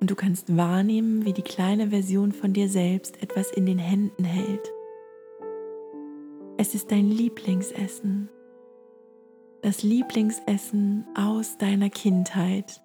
Und 0.00 0.10
du 0.10 0.14
kannst 0.14 0.56
wahrnehmen, 0.56 1.24
wie 1.24 1.32
die 1.32 1.42
kleine 1.42 1.88
Version 1.88 2.32
von 2.32 2.52
dir 2.52 2.68
selbst 2.68 3.22
etwas 3.22 3.50
in 3.50 3.66
den 3.66 3.78
Händen 3.78 4.24
hält. 4.24 4.72
Es 6.58 6.74
ist 6.74 6.90
dein 6.90 7.08
Lieblingsessen 7.08 8.28
das 9.62 9.82
Lieblingsessen 9.82 11.06
aus 11.14 11.58
deiner 11.58 11.90
Kindheit. 11.90 12.82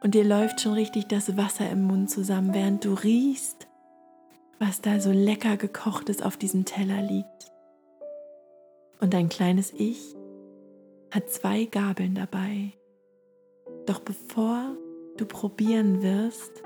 Und 0.00 0.14
dir 0.14 0.24
läuft 0.24 0.60
schon 0.60 0.74
richtig 0.74 1.06
das 1.06 1.36
Wasser 1.36 1.68
im 1.70 1.82
Mund 1.82 2.10
zusammen, 2.10 2.54
während 2.54 2.84
du 2.84 2.94
riechst, 2.94 3.66
was 4.58 4.80
da 4.80 5.00
so 5.00 5.10
lecker 5.10 5.56
gekochtes 5.56 6.22
auf 6.22 6.36
diesem 6.36 6.64
Teller 6.64 7.02
liegt. 7.02 7.52
Und 9.00 9.14
dein 9.14 9.28
kleines 9.28 9.72
Ich 9.72 10.16
hat 11.10 11.30
zwei 11.30 11.64
Gabeln 11.64 12.14
dabei. 12.14 12.72
Doch 13.86 14.00
bevor 14.00 14.76
du 15.16 15.24
probieren 15.24 16.02
wirst, 16.02 16.62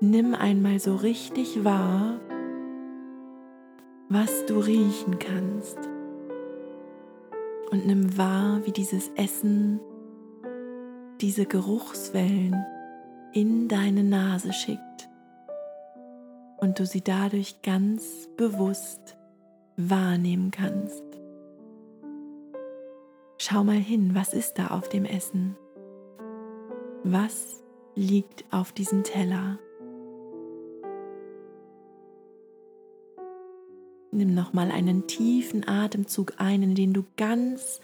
nimm 0.00 0.34
einmal 0.34 0.78
so 0.78 0.96
richtig 0.96 1.64
wahr, 1.64 2.20
was 4.08 4.46
du 4.46 4.60
riechen 4.60 5.18
kannst 5.18 5.78
und 7.70 7.86
nimm 7.86 8.16
wahr, 8.16 8.60
wie 8.64 8.72
dieses 8.72 9.10
Essen 9.16 9.80
diese 11.20 11.46
Geruchswellen 11.46 12.64
in 13.32 13.68
deine 13.68 14.04
Nase 14.04 14.52
schickt 14.52 15.08
und 16.58 16.78
du 16.78 16.86
sie 16.86 17.02
dadurch 17.02 17.62
ganz 17.62 18.28
bewusst 18.36 19.16
wahrnehmen 19.76 20.50
kannst. 20.50 21.04
Schau 23.38 23.64
mal 23.64 23.76
hin, 23.76 24.14
was 24.14 24.32
ist 24.32 24.54
da 24.54 24.68
auf 24.68 24.88
dem 24.88 25.04
Essen? 25.04 25.56
Was 27.04 27.62
liegt 27.94 28.44
auf 28.50 28.72
diesem 28.72 29.04
Teller? 29.04 29.58
Nimm 34.16 34.32
nochmal 34.32 34.70
einen 34.70 35.06
tiefen 35.06 35.68
Atemzug 35.68 36.36
ein, 36.38 36.62
in 36.62 36.74
den 36.74 36.94
du 36.94 37.04
ganz 37.18 37.82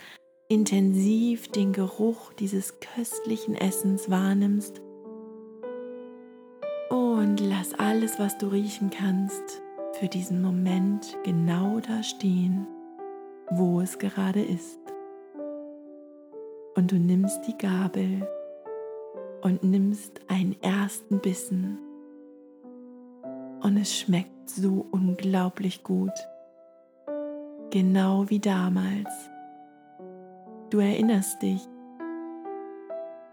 intensiv 0.49 1.49
den 1.49 1.75
Geruch 1.75 2.33
dieses 2.33 2.81
köstlichen 2.81 3.55
Essens 3.55 4.09
wahrnimmst. 4.09 4.81
Und 6.88 7.38
lass 7.38 7.75
alles, 7.75 8.18
was 8.18 8.38
du 8.38 8.47
riechen 8.47 8.88
kannst, 8.88 9.61
für 10.01 10.09
diesen 10.09 10.40
Moment 10.40 11.18
genau 11.23 11.81
da 11.81 12.03
stehen, 12.03 12.66
wo 13.51 13.83
es 13.83 13.99
gerade 13.99 14.42
ist. 14.42 14.81
Und 16.77 16.92
du 16.92 16.97
nimmst 16.97 17.47
die 17.47 17.59
Gabel 17.59 18.27
und 19.42 19.62
nimmst 19.62 20.23
einen 20.29 20.57
ersten 20.62 21.21
Bissen. 21.21 21.77
Und 23.61 23.77
es 23.77 23.95
schmeckt 23.95 24.41
so 24.57 24.87
unglaublich 24.91 25.83
gut. 25.83 26.12
Genau 27.71 28.29
wie 28.29 28.38
damals. 28.38 29.09
Du 30.71 30.79
erinnerst 30.79 31.43
dich, 31.43 31.61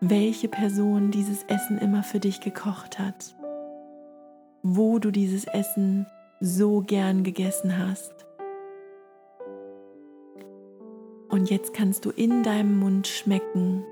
welche 0.01 0.47
Person 0.47 1.11
dieses 1.11 1.43
Essen 1.43 1.77
immer 1.77 2.03
für 2.03 2.19
dich 2.19 2.41
gekocht 2.41 2.99
hat, 2.99 3.35
wo 4.63 4.99
du 4.99 5.11
dieses 5.11 5.45
Essen 5.45 6.05
so 6.39 6.81
gern 6.81 7.23
gegessen 7.23 7.77
hast. 7.77 8.25
Und 11.29 11.49
jetzt 11.49 11.73
kannst 11.73 12.05
du 12.05 12.09
in 12.11 12.43
deinem 12.43 12.79
Mund 12.79 13.07
schmecken, 13.07 13.83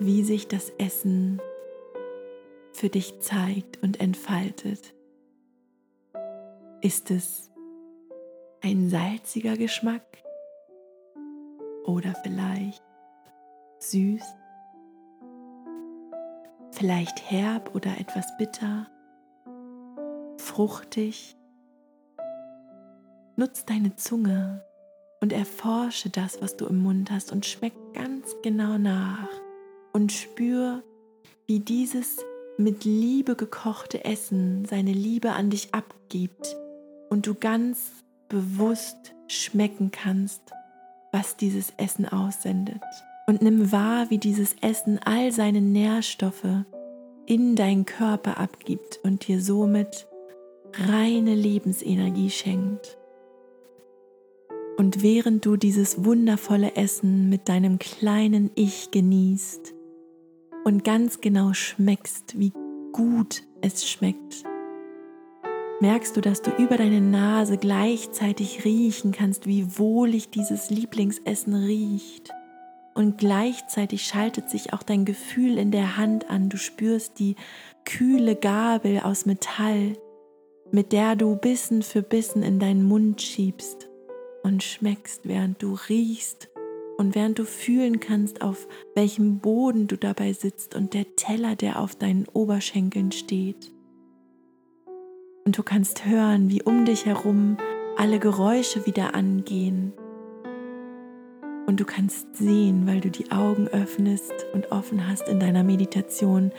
wie 0.00 0.22
sich 0.24 0.48
das 0.48 0.70
Essen 0.78 1.40
für 2.72 2.88
dich 2.88 3.20
zeigt 3.20 3.82
und 3.82 4.00
entfaltet. 4.00 4.94
Ist 6.84 7.10
es 7.10 7.50
ein 8.60 8.90
salziger 8.90 9.56
Geschmack? 9.56 10.04
Oder 11.86 12.14
vielleicht 12.22 12.84
süß, 13.78 14.22
vielleicht 16.72 17.30
herb 17.30 17.74
oder 17.74 17.98
etwas 17.98 18.26
bitter, 18.36 18.86
fruchtig. 20.36 21.38
Nutz 23.36 23.64
deine 23.64 23.96
Zunge 23.96 24.62
und 25.22 25.32
erforsche 25.32 26.10
das, 26.10 26.42
was 26.42 26.58
du 26.58 26.66
im 26.66 26.82
Mund 26.82 27.10
hast 27.10 27.32
und 27.32 27.46
schmeck 27.46 27.72
ganz 27.94 28.36
genau 28.42 28.76
nach 28.76 29.30
und 29.94 30.12
spür, 30.12 30.82
wie 31.46 31.60
dieses 31.60 32.18
mit 32.58 32.84
Liebe 32.84 33.36
gekochte 33.36 34.04
Essen 34.04 34.66
seine 34.66 34.92
Liebe 34.92 35.32
an 35.32 35.48
dich 35.48 35.72
abgibt 35.72 36.58
und 37.14 37.28
du 37.28 37.34
ganz 37.36 37.92
bewusst 38.28 39.14
schmecken 39.28 39.92
kannst, 39.92 40.42
was 41.12 41.36
dieses 41.36 41.72
Essen 41.76 42.08
aussendet. 42.08 42.82
Und 43.28 43.40
nimm 43.40 43.70
wahr, 43.70 44.10
wie 44.10 44.18
dieses 44.18 44.56
Essen 44.62 44.98
all 44.98 45.30
seine 45.30 45.60
Nährstoffe 45.60 46.64
in 47.24 47.54
deinen 47.54 47.84
Körper 47.84 48.38
abgibt 48.38 48.98
und 49.04 49.28
dir 49.28 49.40
somit 49.40 50.08
reine 50.72 51.36
Lebensenergie 51.36 52.30
schenkt. 52.30 52.98
Und 54.76 55.04
während 55.04 55.46
du 55.46 55.56
dieses 55.56 56.04
wundervolle 56.04 56.74
Essen 56.74 57.28
mit 57.28 57.48
deinem 57.48 57.78
kleinen 57.78 58.50
Ich 58.56 58.90
genießt 58.90 59.72
und 60.64 60.82
ganz 60.82 61.20
genau 61.20 61.52
schmeckst, 61.52 62.40
wie 62.40 62.52
gut 62.92 63.44
es 63.60 63.88
schmeckt, 63.88 64.42
merkst 65.84 66.16
du, 66.16 66.22
dass 66.22 66.40
du 66.40 66.50
über 66.50 66.78
deine 66.78 67.02
Nase 67.02 67.58
gleichzeitig 67.58 68.64
riechen 68.64 69.12
kannst, 69.12 69.46
wie 69.46 69.78
wohlig 69.78 70.30
dieses 70.30 70.70
Lieblingsessen 70.70 71.52
riecht. 71.54 72.30
Und 72.94 73.18
gleichzeitig 73.18 74.06
schaltet 74.06 74.48
sich 74.48 74.72
auch 74.72 74.82
dein 74.82 75.04
Gefühl 75.04 75.58
in 75.58 75.70
der 75.70 75.98
Hand 75.98 76.30
an. 76.30 76.48
Du 76.48 76.56
spürst 76.56 77.18
die 77.18 77.36
kühle 77.84 78.34
Gabel 78.34 79.00
aus 79.00 79.26
Metall, 79.26 79.98
mit 80.72 80.90
der 80.92 81.16
du 81.16 81.36
Bissen 81.36 81.82
für 81.82 82.00
Bissen 82.00 82.42
in 82.42 82.58
deinen 82.58 82.84
Mund 82.84 83.20
schiebst 83.20 83.90
und 84.42 84.62
schmeckst, 84.62 85.28
während 85.28 85.62
du 85.62 85.76
riechst 85.90 86.48
und 86.96 87.14
während 87.14 87.38
du 87.38 87.44
fühlen 87.44 88.00
kannst, 88.00 88.40
auf 88.40 88.68
welchem 88.94 89.40
Boden 89.40 89.86
du 89.86 89.98
dabei 89.98 90.32
sitzt 90.32 90.74
und 90.74 90.94
der 90.94 91.14
Teller, 91.16 91.56
der 91.56 91.78
auf 91.78 91.94
deinen 91.94 92.26
Oberschenkeln 92.32 93.12
steht. 93.12 93.74
Und 95.44 95.58
du 95.58 95.62
kannst 95.62 96.06
hören, 96.06 96.48
wie 96.48 96.62
um 96.62 96.86
dich 96.86 97.04
herum 97.04 97.58
alle 97.98 98.18
Geräusche 98.18 98.86
wieder 98.86 99.14
angehen. 99.14 99.92
Und 101.66 101.80
du 101.80 101.84
kannst 101.84 102.36
sehen, 102.36 102.86
weil 102.86 103.00
du 103.00 103.10
die 103.10 103.30
Augen 103.30 103.68
öffnest 103.68 104.32
und 104.54 104.72
offen 104.72 105.06
hast 105.06 105.28
in 105.28 105.40
deiner 105.40 105.62
Meditation, 105.62 106.50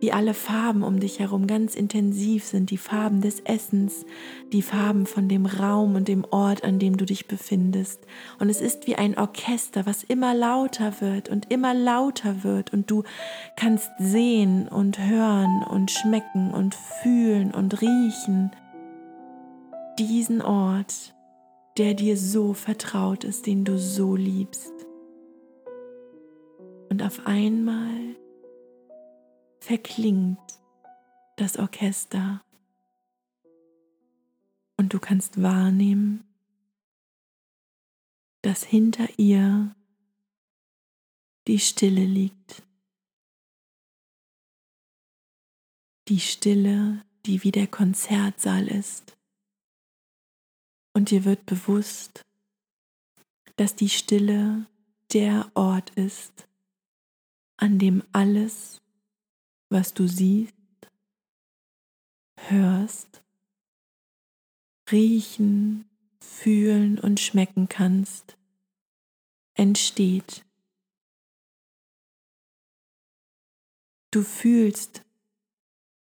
wie 0.00 0.12
alle 0.12 0.34
Farben 0.34 0.82
um 0.82 1.00
dich 1.00 1.20
herum 1.20 1.46
ganz 1.46 1.74
intensiv 1.74 2.44
sind, 2.44 2.70
die 2.70 2.76
Farben 2.76 3.20
des 3.20 3.40
Essens, 3.40 4.04
die 4.52 4.62
Farben 4.62 5.06
von 5.06 5.28
dem 5.28 5.46
Raum 5.46 5.94
und 5.94 6.08
dem 6.08 6.24
Ort, 6.30 6.64
an 6.64 6.78
dem 6.78 6.96
du 6.96 7.06
dich 7.06 7.26
befindest. 7.26 8.06
Und 8.38 8.50
es 8.50 8.60
ist 8.60 8.86
wie 8.86 8.96
ein 8.96 9.16
Orchester, 9.16 9.86
was 9.86 10.04
immer 10.04 10.34
lauter 10.34 11.00
wird 11.00 11.28
und 11.28 11.50
immer 11.50 11.72
lauter 11.72 12.44
wird 12.44 12.72
und 12.72 12.90
du 12.90 13.04
kannst 13.56 13.90
sehen 13.98 14.68
und 14.68 14.98
hören 14.98 15.62
und 15.62 15.90
schmecken 15.90 16.52
und 16.52 16.74
fühlen 17.02 17.52
und 17.52 17.80
riechen 17.80 18.50
diesen 19.98 20.42
Ort, 20.42 21.14
der 21.78 21.94
dir 21.94 22.18
so 22.18 22.52
vertraut 22.52 23.24
ist, 23.24 23.46
den 23.46 23.64
du 23.64 23.78
so 23.78 24.14
liebst. 24.14 24.72
Und 26.90 27.02
auf 27.02 27.26
einmal 27.26 28.16
verklingt 29.66 30.60
das 31.34 31.56
Orchester 31.56 32.44
und 34.76 34.94
du 34.94 35.00
kannst 35.00 35.42
wahrnehmen, 35.42 36.22
dass 38.42 38.62
hinter 38.62 39.08
ihr 39.18 39.74
die 41.48 41.58
Stille 41.58 42.04
liegt. 42.04 42.62
Die 46.06 46.20
Stille, 46.20 47.04
die 47.26 47.42
wie 47.42 47.50
der 47.50 47.66
Konzertsaal 47.66 48.68
ist. 48.68 49.16
Und 50.94 51.10
dir 51.10 51.24
wird 51.24 51.44
bewusst, 51.44 52.24
dass 53.56 53.74
die 53.74 53.88
Stille 53.88 54.68
der 55.12 55.50
Ort 55.54 55.90
ist, 55.90 56.46
an 57.56 57.80
dem 57.80 58.04
alles 58.12 58.80
was 59.76 59.92
du 59.92 60.08
siehst, 60.08 60.54
hörst, 62.48 63.22
riechen, 64.90 65.84
fühlen 66.18 66.98
und 66.98 67.20
schmecken 67.20 67.68
kannst, 67.68 68.38
entsteht. 69.52 70.46
Du 74.10 74.22
fühlst, 74.22 75.04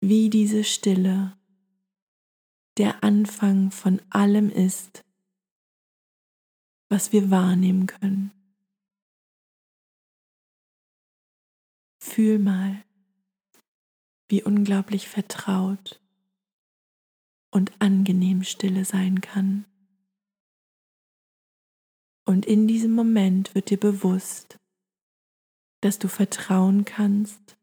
wie 0.01 0.32
diese 0.32 0.63
Stille 0.63 1.38
der 2.77 3.03
Anfang 3.03 3.69
von 3.69 4.01
allem 4.10 4.49
ist, 4.49 5.05
was 6.89 7.12
wir 7.12 7.29
wahrnehmen 7.29 7.86
können. 7.86 8.32
Fühl 11.99 12.39
mal, 12.39 12.84
wie 14.29 14.43
unglaublich 14.43 15.09
vertraut 15.09 15.99
und 17.51 17.71
angenehm 17.79 18.43
Stille 18.43 18.85
sein 18.85 19.21
kann. 19.21 19.65
Und 22.25 22.45
in 22.45 22.67
diesem 22.67 22.91
Moment 22.91 23.55
wird 23.55 23.71
dir 23.71 23.79
bewusst, 23.79 24.59
dass 25.81 25.97
du 25.97 26.07
vertrauen 26.07 26.85
kannst, 26.85 27.57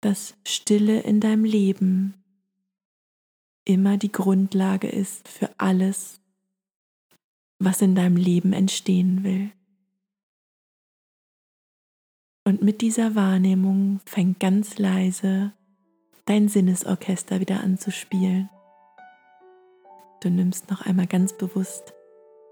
dass 0.00 0.36
Stille 0.46 1.00
in 1.00 1.20
deinem 1.20 1.44
Leben 1.44 2.14
immer 3.64 3.96
die 3.98 4.12
Grundlage 4.12 4.88
ist 4.88 5.28
für 5.28 5.50
alles, 5.58 6.20
was 7.58 7.82
in 7.82 7.94
deinem 7.94 8.16
Leben 8.16 8.52
entstehen 8.52 9.24
will. 9.24 9.50
Und 12.44 12.62
mit 12.62 12.80
dieser 12.80 13.14
Wahrnehmung 13.14 14.00
fängt 14.06 14.40
ganz 14.40 14.78
leise 14.78 15.52
dein 16.26 16.48
Sinnesorchester 16.48 17.40
wieder 17.40 17.60
an 17.60 17.78
zu 17.78 17.90
spielen. 17.90 18.48
Du 20.20 20.30
nimmst 20.30 20.70
noch 20.70 20.82
einmal 20.82 21.06
ganz 21.06 21.36
bewusst 21.36 21.94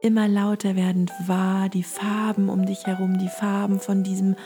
immer 0.01 0.29
lauter 0.29 0.77
werdend 0.77 1.13
wahr 1.27 1.69
die 1.69 1.83
Farben 1.83 2.49
um 2.49 2.67
dich 2.67 2.87
herum, 2.87 3.19
die 3.19 3.29
Farben 3.29 3.81
von 3.81 4.05
diesem 4.05 4.37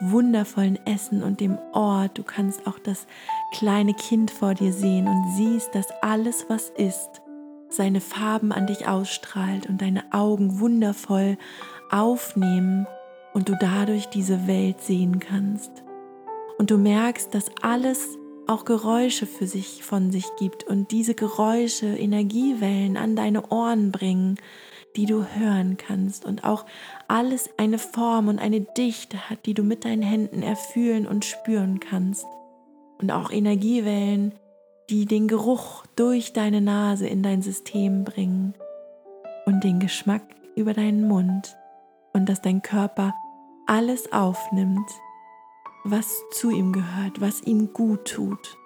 wundervollen 0.00 0.78
Essen 0.86 1.22
und 1.22 1.40
dem 1.40 1.58
Ort. 1.72 2.18
Du 2.18 2.22
kannst 2.22 2.66
auch 2.66 2.78
das 2.78 3.06
kleine 3.52 3.94
Kind 3.94 4.30
vor 4.30 4.54
dir 4.54 4.72
sehen 4.72 5.06
und 5.06 5.34
siehst, 5.36 5.74
dass 5.74 5.86
alles, 6.02 6.46
was 6.48 6.70
ist, 6.70 7.22
seine 7.68 8.00
Farben 8.00 8.52
an 8.52 8.66
dich 8.66 8.86
ausstrahlt 8.86 9.68
und 9.68 9.82
deine 9.82 10.12
Augen 10.12 10.60
wundervoll 10.60 11.38
aufnehmen 11.90 12.86
und 13.34 13.48
du 13.48 13.56
dadurch 13.60 14.06
diese 14.06 14.46
Welt 14.46 14.80
sehen 14.80 15.20
kannst. 15.20 15.70
Und 16.56 16.70
du 16.70 16.78
merkst, 16.78 17.34
dass 17.34 17.50
alles 17.60 18.16
auch 18.46 18.64
Geräusche 18.64 19.26
für 19.26 19.46
sich 19.46 19.82
von 19.82 20.10
sich 20.10 20.26
gibt 20.38 20.64
und 20.64 20.90
diese 20.90 21.14
Geräusche 21.14 21.86
Energiewellen 21.86 22.96
an 22.96 23.16
deine 23.16 23.50
Ohren 23.50 23.90
bringen, 23.90 24.38
die 24.96 25.06
du 25.06 25.24
hören 25.24 25.76
kannst 25.76 26.24
und 26.24 26.44
auch 26.44 26.64
alles 27.08 27.50
eine 27.56 27.78
Form 27.78 28.28
und 28.28 28.38
eine 28.38 28.60
Dichte 28.60 29.28
hat, 29.28 29.46
die 29.46 29.54
du 29.54 29.64
mit 29.64 29.84
deinen 29.84 30.02
Händen 30.02 30.42
erfühlen 30.42 31.06
und 31.06 31.24
spüren 31.24 31.80
kannst. 31.80 32.26
Und 33.00 33.10
auch 33.10 33.32
Energiewellen, 33.32 34.32
die 34.90 35.06
den 35.06 35.26
Geruch 35.26 35.84
durch 35.96 36.32
deine 36.32 36.60
Nase 36.60 37.08
in 37.08 37.22
dein 37.22 37.42
System 37.42 38.04
bringen 38.04 38.54
und 39.46 39.64
den 39.64 39.80
Geschmack 39.80 40.22
über 40.54 40.74
deinen 40.74 41.08
Mund 41.08 41.56
und 42.12 42.28
dass 42.28 42.40
dein 42.40 42.62
Körper 42.62 43.14
alles 43.66 44.12
aufnimmt, 44.12 44.90
was 45.84 46.22
zu 46.32 46.50
ihm 46.50 46.72
gehört, 46.72 47.20
was 47.20 47.42
ihm 47.42 47.72
gut 47.72 48.06
tut. 48.06 48.58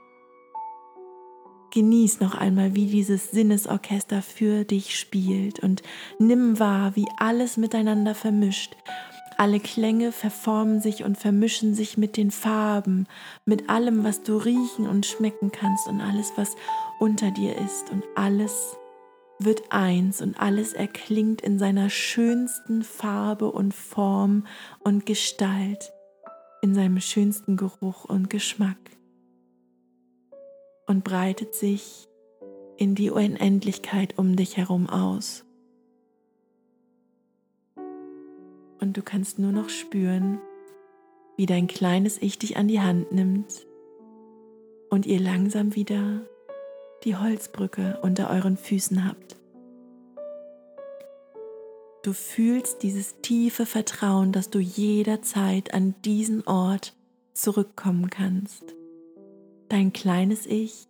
Genieß 1.71 2.21
noch 2.21 2.35
einmal, 2.35 2.75
wie 2.75 2.87
dieses 2.87 3.31
Sinnesorchester 3.31 4.23
für 4.23 4.65
dich 4.65 4.99
spielt 4.99 5.61
und 5.61 5.83
nimm 6.19 6.59
wahr, 6.59 6.97
wie 6.97 7.07
alles 7.19 7.57
miteinander 7.57 8.15
vermischt. 8.15 8.75
Alle 9.37 9.61
Klänge 9.61 10.11
verformen 10.11 10.81
sich 10.81 11.05
und 11.05 11.19
vermischen 11.19 11.75
sich 11.75 11.99
mit 11.99 12.17
den 12.17 12.31
Farben, 12.31 13.07
mit 13.45 13.69
allem, 13.69 14.03
was 14.03 14.23
du 14.23 14.37
riechen 14.37 14.89
und 14.89 15.07
schmecken 15.07 15.53
kannst 15.53 15.87
und 15.87 16.01
alles, 16.01 16.33
was 16.37 16.57
unter 16.99 17.31
dir 17.31 17.57
ist 17.57 17.91
und 17.91 18.03
alles 18.17 18.78
wird 19.39 19.71
eins 19.71 20.21
und 20.21 20.39
alles 20.41 20.73
erklingt 20.73 21.41
in 21.43 21.59
seiner 21.59 21.91
schönsten 21.91 22.83
Farbe 22.83 23.51
und 23.51 23.73
Form 23.73 24.47
und 24.81 25.07
Gestalt, 25.07 25.93
in 26.63 26.75
seinem 26.75 27.01
schönsten 27.01 27.57
Geruch 27.57 28.05
und 28.05 28.31
Geschmack 28.31 28.79
und 30.87 31.05
breitet 31.05 31.55
sich 31.55 32.09
in 32.77 32.95
die 32.95 33.11
Unendlichkeit 33.11 34.19
um 34.19 34.37
dich 34.37 34.57
herum 34.57 34.89
aus. 34.89 35.45
Und 38.81 38.97
du 38.97 39.03
kannst 39.03 39.39
nur 39.39 39.53
noch 39.53 39.69
spüren, 39.69 40.41
wie 41.37 41.47
dein 41.47 41.67
kleines 41.67 42.21
Ich 42.21 42.39
dich 42.39 42.57
an 42.57 42.69
die 42.69 42.81
Hand 42.81 43.13
nimmt 43.13 43.67
und 44.89 45.07
ihr 45.07 45.21
langsam 45.21 45.75
wieder 45.75 46.23
die 47.05 47.17
Holzbrücke 47.17 47.99
unter 48.03 48.31
euren 48.31 48.57
Füßen 48.57 49.07
habt. 49.07 49.37
Du 52.03 52.13
fühlst 52.13 52.83
dieses 52.83 53.21
tiefe 53.21 53.67
Vertrauen, 53.67 54.33
dass 54.33 54.51
du 54.51 54.61
jederzeit 54.61 55.75
an 55.75 55.95
diesen 56.05 56.47
Ort 56.47 56.95
zurückkommen 57.35 58.09
kannst. 58.09 58.75
Dein 59.69 59.93
kleines 59.93 60.47
Ich 60.47 60.89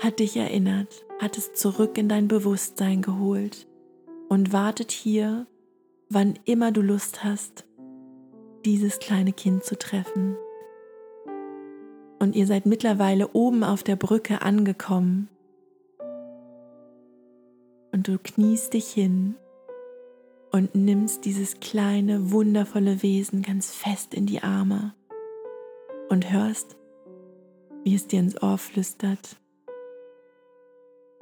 hat 0.00 0.18
dich 0.18 0.36
erinnert, 0.36 1.04
hat 1.20 1.38
es 1.38 1.52
zurück 1.54 1.96
in 1.96 2.08
dein 2.08 2.26
Bewusstsein 2.26 3.02
geholt 3.02 3.68
und 4.28 4.52
wartet 4.52 4.90
hier, 4.90 5.46
wann 6.08 6.38
immer 6.44 6.72
du 6.72 6.80
Lust 6.80 7.22
hast, 7.22 7.64
dieses 8.64 8.98
kleine 8.98 9.32
Kind 9.32 9.64
zu 9.64 9.78
treffen. 9.78 10.36
Und 12.22 12.36
ihr 12.36 12.46
seid 12.46 12.66
mittlerweile 12.66 13.32
oben 13.32 13.64
auf 13.64 13.82
der 13.82 13.96
Brücke 13.96 14.42
angekommen. 14.42 15.28
Und 17.90 18.06
du 18.06 18.16
kniest 18.16 18.74
dich 18.74 18.92
hin 18.92 19.34
und 20.52 20.72
nimmst 20.76 21.24
dieses 21.24 21.58
kleine, 21.58 22.30
wundervolle 22.30 23.02
Wesen 23.02 23.42
ganz 23.42 23.72
fest 23.72 24.14
in 24.14 24.26
die 24.26 24.40
Arme 24.40 24.94
und 26.10 26.32
hörst, 26.32 26.76
wie 27.82 27.96
es 27.96 28.06
dir 28.06 28.20
ins 28.20 28.40
Ohr 28.40 28.56
flüstert. 28.56 29.36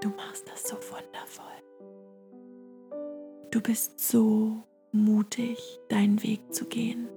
Du 0.02 0.10
machst 0.10 0.50
das 0.50 0.68
so 0.68 0.76
wundervoll. 0.76 1.46
Du 3.50 3.62
bist 3.62 4.00
so 4.00 4.64
mutig, 4.92 5.80
deinen 5.88 6.22
Weg 6.22 6.52
zu 6.52 6.66
gehen. 6.66 7.08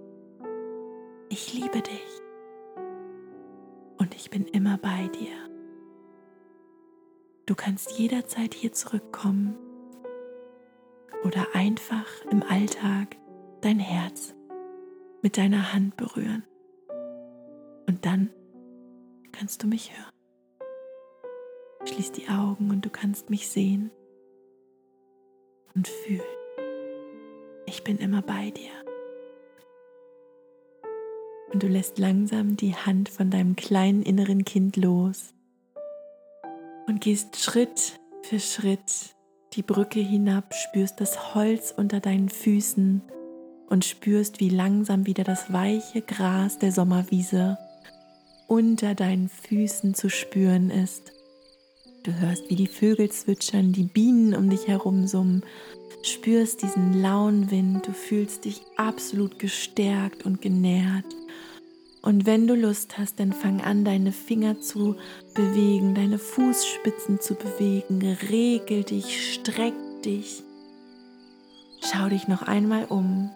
Ich 1.27 1.53
liebe 1.53 1.81
dich 1.81 2.22
ich 4.15 4.29
bin 4.29 4.45
immer 4.45 4.77
bei 4.77 5.07
dir. 5.07 5.35
Du 7.45 7.55
kannst 7.55 7.91
jederzeit 7.97 8.53
hier 8.53 8.71
zurückkommen 8.71 9.57
oder 11.23 11.47
einfach 11.53 12.05
im 12.31 12.43
Alltag 12.43 13.17
dein 13.61 13.79
Herz 13.79 14.33
mit 15.21 15.37
deiner 15.37 15.73
Hand 15.73 15.97
berühren. 15.97 16.43
Und 17.87 18.05
dann 18.05 18.29
kannst 19.31 19.63
du 19.63 19.67
mich 19.67 19.91
hören. 19.97 20.11
Schließ 21.85 22.13
die 22.13 22.29
Augen 22.29 22.71
und 22.71 22.85
du 22.85 22.89
kannst 22.89 23.29
mich 23.29 23.49
sehen 23.49 23.91
und 25.75 25.87
fühlen. 25.87 26.21
Ich 27.65 27.83
bin 27.83 27.97
immer 27.97 28.21
bei 28.21 28.51
dir. 28.51 28.71
Und 31.51 31.61
du 31.61 31.67
lässt 31.67 31.99
langsam 31.99 32.57
die 32.57 32.75
Hand 32.75 33.09
von 33.09 33.29
deinem 33.29 33.55
kleinen 33.55 34.01
inneren 34.01 34.45
Kind 34.45 34.75
los 34.77 35.33
und 36.87 37.01
gehst 37.01 37.39
Schritt 37.39 37.99
für 38.23 38.39
Schritt 38.39 39.15
die 39.53 39.61
Brücke 39.61 39.99
hinab, 39.99 40.53
spürst 40.53 40.99
das 40.99 41.35
Holz 41.35 41.73
unter 41.75 41.99
deinen 41.99 42.29
Füßen 42.29 43.01
und 43.69 43.85
spürst, 43.85 44.39
wie 44.39 44.49
langsam 44.49 45.05
wieder 45.05 45.23
das 45.23 45.53
weiche 45.53 46.01
Gras 46.01 46.57
der 46.57 46.71
Sommerwiese 46.71 47.57
unter 48.47 48.95
deinen 48.95 49.29
Füßen 49.29 49.93
zu 49.93 50.09
spüren 50.09 50.69
ist. 50.69 51.11
Du 52.03 52.13
hörst, 52.19 52.49
wie 52.49 52.55
die 52.55 52.67
Vögel 52.67 53.09
zwitschern, 53.09 53.71
die 53.71 53.85
Bienen 53.85 54.35
um 54.35 54.49
dich 54.49 54.67
herum 54.67 55.07
summen, 55.07 55.41
spürst 56.01 56.61
diesen 56.61 57.01
lauen 57.01 57.49
Wind, 57.49 57.87
du 57.87 57.93
fühlst 57.93 58.43
dich 58.43 58.61
absolut 58.75 59.39
gestärkt 59.39 60.25
und 60.25 60.41
genährt. 60.41 61.05
Und 62.01 62.25
wenn 62.25 62.45
du 62.45 62.55
Lust 62.55 62.97
hast, 62.97 63.21
dann 63.21 63.31
fang 63.31 63.61
an, 63.61 63.85
deine 63.85 64.11
Finger 64.11 64.59
zu 64.59 64.97
bewegen, 65.33 65.95
deine 65.95 66.19
Fußspitzen 66.19 67.21
zu 67.21 67.35
bewegen. 67.35 68.01
Regel 68.29 68.83
dich, 68.83 69.35
streck 69.35 69.73
dich. 70.03 70.43
Schau 71.81 72.09
dich 72.09 72.27
noch 72.27 72.41
einmal 72.41 72.83
um. 72.85 73.29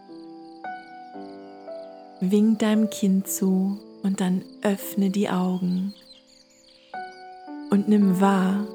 Wink 2.19 2.59
deinem 2.59 2.89
Kind 2.89 3.29
zu 3.29 3.79
und 4.03 4.19
dann 4.19 4.43
öffne 4.61 5.09
die 5.09 5.29
Augen. 5.29 5.93
Und 7.69 7.87
nimm 7.87 8.21
wahr, 8.21 8.65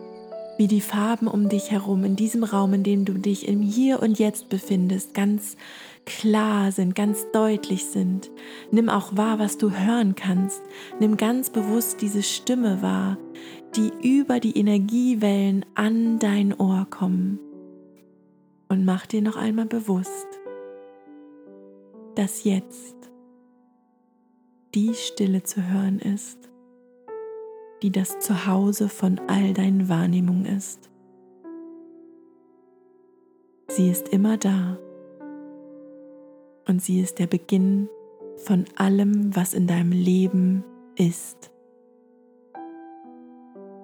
wie 0.59 0.67
die 0.67 0.81
Farben 0.81 1.27
um 1.27 1.49
dich 1.49 1.71
herum 1.71 2.05
in 2.05 2.15
diesem 2.15 2.45
Raum, 2.45 2.75
in 2.75 2.83
dem 2.83 3.05
du 3.05 3.15
dich 3.15 3.49
im 3.49 3.63
Hier 3.63 4.03
und 4.03 4.19
Jetzt 4.19 4.49
befindest, 4.49 5.15
ganz 5.15 5.57
klar 6.05 6.73
sind, 6.73 6.95
ganz 6.95 7.27
deutlich 7.33 7.87
sind. 7.87 8.31
Nimm 8.71 8.89
auch 8.89 9.17
wahr, 9.17 9.39
was 9.39 9.57
du 9.57 9.71
hören 9.71 10.15
kannst. 10.15 10.61
Nimm 11.01 11.17
ganz 11.17 11.51
bewusst 11.51 12.03
diese 12.03 12.23
Stimme 12.23 12.83
wahr, 12.83 13.17
die 13.77 13.91
über 14.03 14.41
die 14.41 14.57
Energiewellen 14.59 15.65
an 15.75 16.19
dein 16.19 16.53
Ohr 16.59 16.87
kommen. 16.91 17.39
Und 18.69 18.85
mach 18.85 19.07
dir 19.07 19.23
noch 19.23 19.37
einmal 19.37 19.67
bewusst, 19.67 20.27
dass 22.15 22.45
jetzt 22.45 22.97
die 24.75 24.95
Stille 24.95 25.43
zu 25.43 25.67
hören 25.67 25.99
ist, 25.99 26.52
die 27.83 27.91
das 27.91 28.21
Zuhause 28.21 28.89
von 28.89 29.21
all 29.27 29.53
deinen 29.53 29.89
Wahrnehmungen 29.89 30.47
ist. 30.47 30.89
Sie 33.69 33.91
ist 33.91 34.09
immer 34.09 34.37
da 34.37 34.79
und 36.69 36.81
sie 36.81 37.01
ist 37.01 37.19
der 37.19 37.27
Beginn 37.27 37.89
von 38.37 38.65
allem, 38.77 39.35
was 39.35 39.55
in 39.55 39.67
deinem 39.67 39.93
Leben 39.93 40.65
ist. 40.97 41.51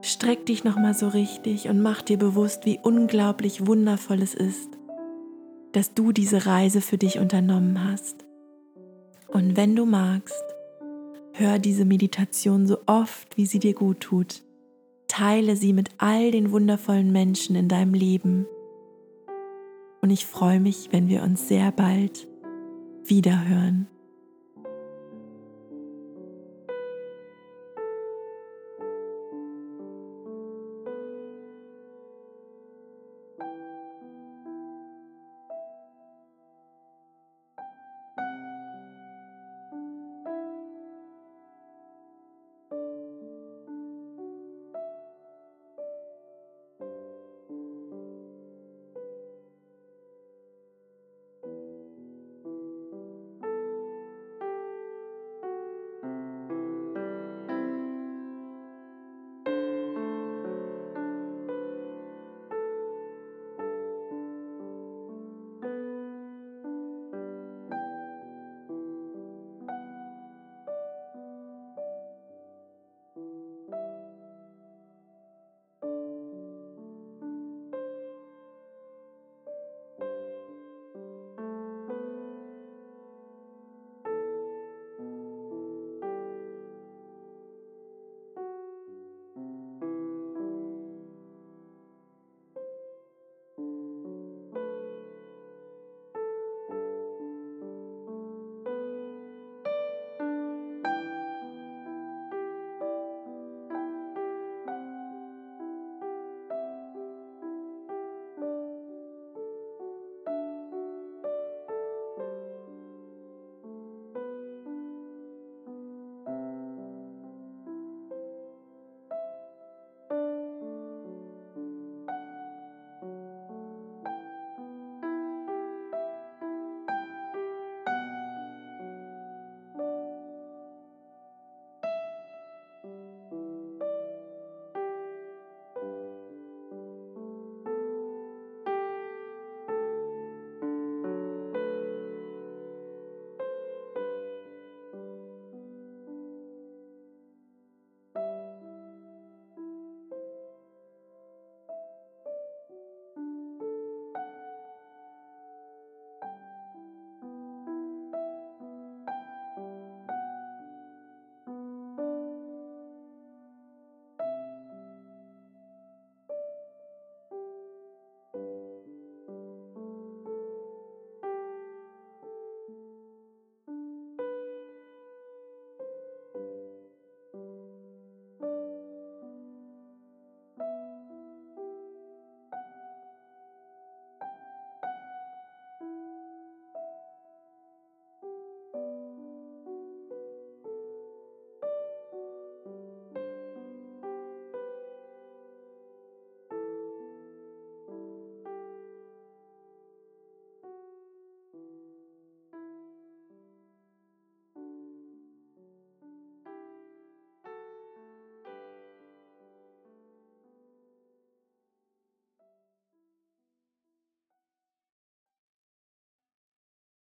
Streck 0.00 0.46
dich 0.46 0.62
nochmal 0.62 0.94
so 0.94 1.08
richtig 1.08 1.68
und 1.68 1.82
mach 1.82 2.02
dir 2.02 2.18
bewusst, 2.18 2.66
wie 2.66 2.78
unglaublich 2.82 3.66
wundervoll 3.66 4.22
es 4.22 4.34
ist, 4.34 4.70
dass 5.72 5.94
du 5.94 6.12
diese 6.12 6.46
Reise 6.46 6.80
für 6.80 6.98
dich 6.98 7.18
unternommen 7.18 7.84
hast. 7.84 8.24
Und 9.26 9.56
wenn 9.56 9.74
du 9.74 9.84
magst, 9.84 10.44
hör 11.38 11.58
diese 11.58 11.84
Meditation 11.84 12.66
so 12.66 12.78
oft, 12.86 13.36
wie 13.36 13.46
sie 13.46 13.60
dir 13.60 13.74
gut 13.74 14.00
tut. 14.00 14.42
Teile 15.06 15.56
sie 15.56 15.72
mit 15.72 15.90
all 15.98 16.30
den 16.30 16.50
wundervollen 16.50 17.12
Menschen 17.12 17.56
in 17.56 17.68
deinem 17.68 17.94
Leben. 17.94 18.46
Und 20.00 20.10
ich 20.10 20.26
freue 20.26 20.60
mich, 20.60 20.88
wenn 20.90 21.08
wir 21.08 21.22
uns 21.22 21.48
sehr 21.48 21.72
bald 21.72 22.26
wiederhören. 23.04 23.86